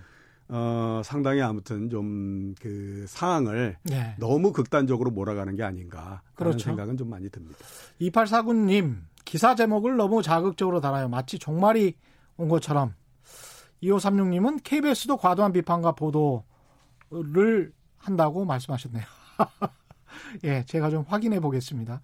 [0.49, 4.15] 어, 상당히 아무튼 좀 그 상황을 예.
[4.19, 6.65] 너무 극단적으로 몰아가는 게 아닌가 그런 그렇죠.
[6.67, 7.59] 생각은 좀 많이 듭니다.
[8.01, 11.09] 2849님, 기사 제목을 너무 자극적으로 달아요.
[11.09, 11.95] 마치 종말이
[12.37, 12.95] 온 것처럼.
[13.83, 19.05] 2536님은 KBS도 과도한 비판과 보도를 한다고 말씀하셨네요.
[20.45, 22.01] 예, 제가 좀 확인해 보겠습니다.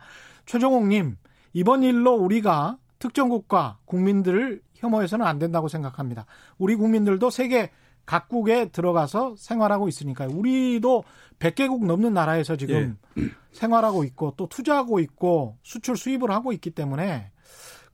[0.47, 1.17] 최종옥님,
[1.53, 6.27] 이번 일로 우리가 특정 국가 국민들을 혐오해서는 안 된다고 생각합니다.
[6.59, 7.71] 우리 국민들도 세계
[8.07, 10.29] 각국에 들어가서 생활하고 있으니까요.
[10.31, 11.05] 우리도
[11.39, 12.99] 100개국 넘는 나라에서 지금
[13.53, 17.31] 생활하고 있고 또 투자하고 있고 수출 수입을 하고 있기 때문에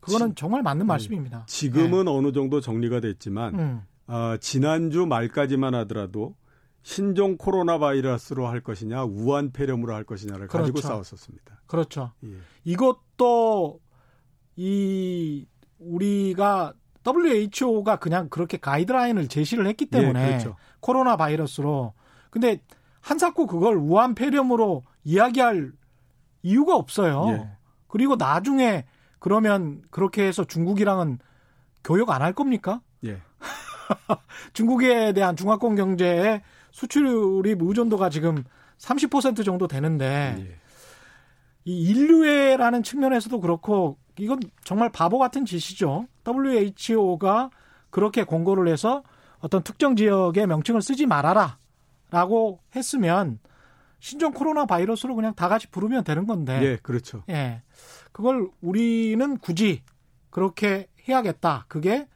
[0.00, 1.44] 그거는 정말 맞는 말씀입니다.
[1.46, 3.62] 지금은 어느 정도 정리가 됐지만 네.
[3.62, 6.34] 음, 어, 지난주 말까지만 하더라도
[6.82, 10.88] 신종 코로나 바이러스로 할 것이냐 우한 폐렴으로 할 것이냐를 가지고 그렇죠.
[10.88, 11.60] 싸웠었습니다.
[11.66, 12.12] 그렇죠.
[12.24, 12.28] 예.
[12.64, 13.80] 이것도
[14.56, 15.46] 이
[15.78, 16.74] 우리가
[17.06, 20.56] WHO가 그냥 그렇게 가이드라인을 제시를 했기 때문에 예, 그렇죠.
[20.80, 21.94] 코로나 바이러스로
[22.30, 22.62] 근데
[23.00, 25.72] 한사코 그걸 우한 폐렴으로 이야기할
[26.42, 27.26] 이유가 없어요.
[27.28, 27.48] 예.
[27.88, 28.84] 그리고 나중에
[29.18, 31.18] 그러면 그렇게 해서 중국이랑은
[31.84, 32.80] 교역 안 할 겁니까?
[33.04, 33.20] 예.
[34.52, 36.42] 중국에 대한 중화권 경제의
[36.72, 38.44] 수출입 의존도가 지금
[38.78, 40.56] 30% 정도 되는데 예.
[41.64, 46.06] 이 인류애라는 측면에서도 그렇고 이건 정말 바보 같은 짓이죠.
[46.26, 47.50] WHO가
[47.90, 49.02] 그렇게 공고를 해서
[49.40, 51.58] 어떤 특정 지역의 명칭을 쓰지 말아라
[52.10, 53.38] 라고 했으면
[53.98, 57.22] 신종 코로나 바이러스로 그냥 다 같이 부르면 되는 건데 예, 그렇죠.
[57.28, 57.62] 예.
[58.12, 59.82] 그걸 우리는 굳이
[60.30, 61.66] 그렇게 해야겠다.
[61.68, 62.08] 그게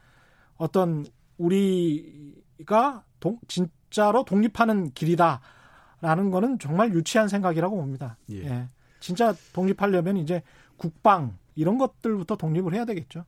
[0.57, 1.05] 어떤
[1.37, 8.17] 우리가 동- 진 짜로 독립하는 길이다라는 거는 정말 유치한 생각이라고 봅니다.
[8.29, 8.43] 예.
[8.43, 8.67] 예.
[8.99, 10.43] 진짜 독립하려면 이제
[10.75, 13.23] 국방 이런 것들부터 독립을 해야 되겠죠.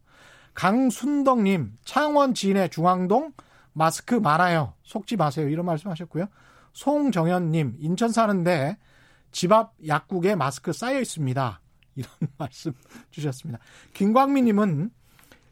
[0.55, 3.31] 강순덕님, 창원 진해 중앙동
[3.71, 4.73] 마스크 많아요.
[4.83, 5.47] 속지 마세요.
[5.47, 6.27] 이런 말씀하셨고요.
[6.73, 8.77] 송정현님, 인천 사는데
[9.31, 11.61] 집 앞 약국에 마스크 쌓여 있습니다.
[11.95, 12.73] 이런 말씀
[13.11, 13.59] 주셨습니다.
[13.93, 14.91] 김광민님은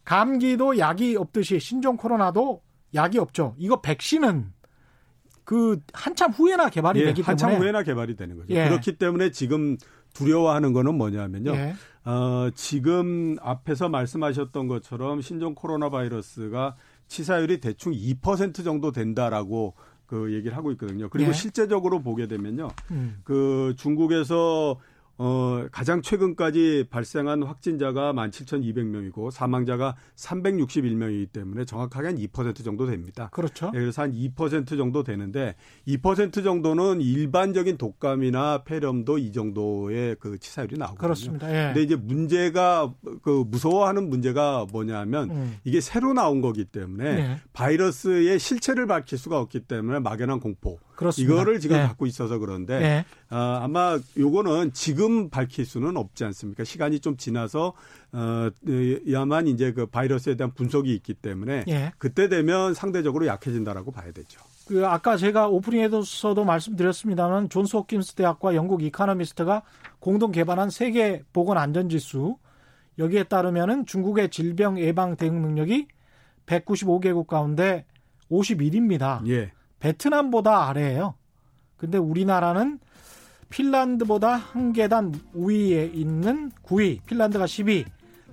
[0.03, 2.61] 감기도 약이 없듯이 신종 코로나도
[2.93, 3.55] 약이 없죠.
[3.57, 4.54] 이거 백신은
[5.45, 8.53] 그 한참 후에나 개발이 예, 되기 한참 때문에 후에나 개발이 되는 거죠.
[8.53, 8.67] 예.
[8.67, 9.77] 그렇기 때문에 지금
[10.13, 11.51] 두려워하는 거는 뭐냐면요.
[11.53, 11.75] 예.
[12.03, 16.75] 어, 지금 앞에서 말씀하셨던 것처럼 신종 코로나 바이러스가
[17.07, 19.75] 치사율이 대충 2% 정도 된다라고
[20.07, 21.09] 그 얘기를 하고 있거든요.
[21.09, 21.33] 그리고 예.
[21.33, 22.69] 실제적으로 보게 되면요.
[22.91, 23.19] 음.
[23.23, 24.79] 그 중국에서
[25.17, 33.29] 어, 가장 최근까지 발생한 확진자가 17,200명이고 사망자가 361명이기 때문에 정확하게 한 2% 정도 됩니다.
[33.31, 33.71] 그렇죠.
[33.73, 35.55] 예, 그래서 한 2% 정도 되는데
[35.87, 40.99] 2% 정도는 일반적인 독감이나 폐렴도 이 정도의 그 치사율이 나오거든요.
[40.99, 41.49] 그렇습니다.
[41.49, 41.67] 예.
[41.67, 45.57] 근데 이제 문제가 그 무서워하는 문제가 뭐냐면 음.
[45.63, 47.37] 이게 새로 나온 거기 때문에 예.
[47.53, 50.79] 바이러스의 실체를 밝힐 수가 없기 때문에 막연한 공포.
[50.95, 51.33] 그렇습니다.
[51.33, 51.81] 이거를 지금 예.
[51.81, 53.05] 갖고 있어서 그런데 예.
[53.29, 56.63] 아, 아마 요거는 지금 밝힐 수는 없지 않습니까?
[56.63, 57.73] 시간이 좀 지나서
[58.11, 58.49] 어,
[59.11, 61.91] 야만 이제 그 바이러스에 대한 분석이 있기 때문에 예.
[61.97, 64.39] 그때 되면 상대적으로 약해진다라고 봐야 되죠.
[64.67, 69.61] 그 아까 제가 오프닝에서도 말씀드렸습니다만 존스 홉킨스 대학과 영국 이카노미스트가
[69.99, 72.37] 공동 개발한 세계 보건 안전 지수
[72.97, 75.87] 여기에 따르면은 중국의 질병 예방 대응 능력이
[76.45, 77.85] 195개국 가운데
[78.31, 79.27] 51입니다.
[79.27, 79.51] 예.
[79.85, 81.13] 베트남보다 아래예요.
[81.77, 82.79] 근데 우리나라는
[83.49, 87.85] 핀란드보다 한 계단 우위에 있는 9위, 핀란드가 10위,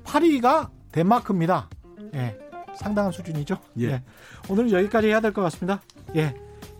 [0.04, 1.68] 8위가 덴마크입니다.
[2.14, 2.38] 예.
[2.74, 3.58] 상당한 수준이죠.
[3.80, 4.02] 예.
[4.48, 5.82] 오늘은 여기까지 해야 될 것 같습니다.
[6.16, 6.34] 예.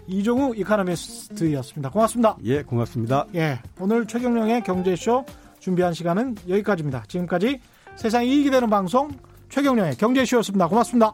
[0.06, 1.90] 이종우 이카노미스트였습니다.
[1.90, 2.36] 고맙습니다.
[2.44, 3.26] 예, 고맙습니다.
[3.34, 3.60] 예.
[3.78, 5.24] 오늘 최경령의 경제쇼
[5.60, 7.04] 준비한 시간은 여기까지입니다.
[7.08, 7.60] 지금까지
[7.96, 9.10] 세상 이익이 되는 방송
[9.50, 10.66] 최경령의 경제쇼였습니다.
[10.68, 11.12] 고맙습니다.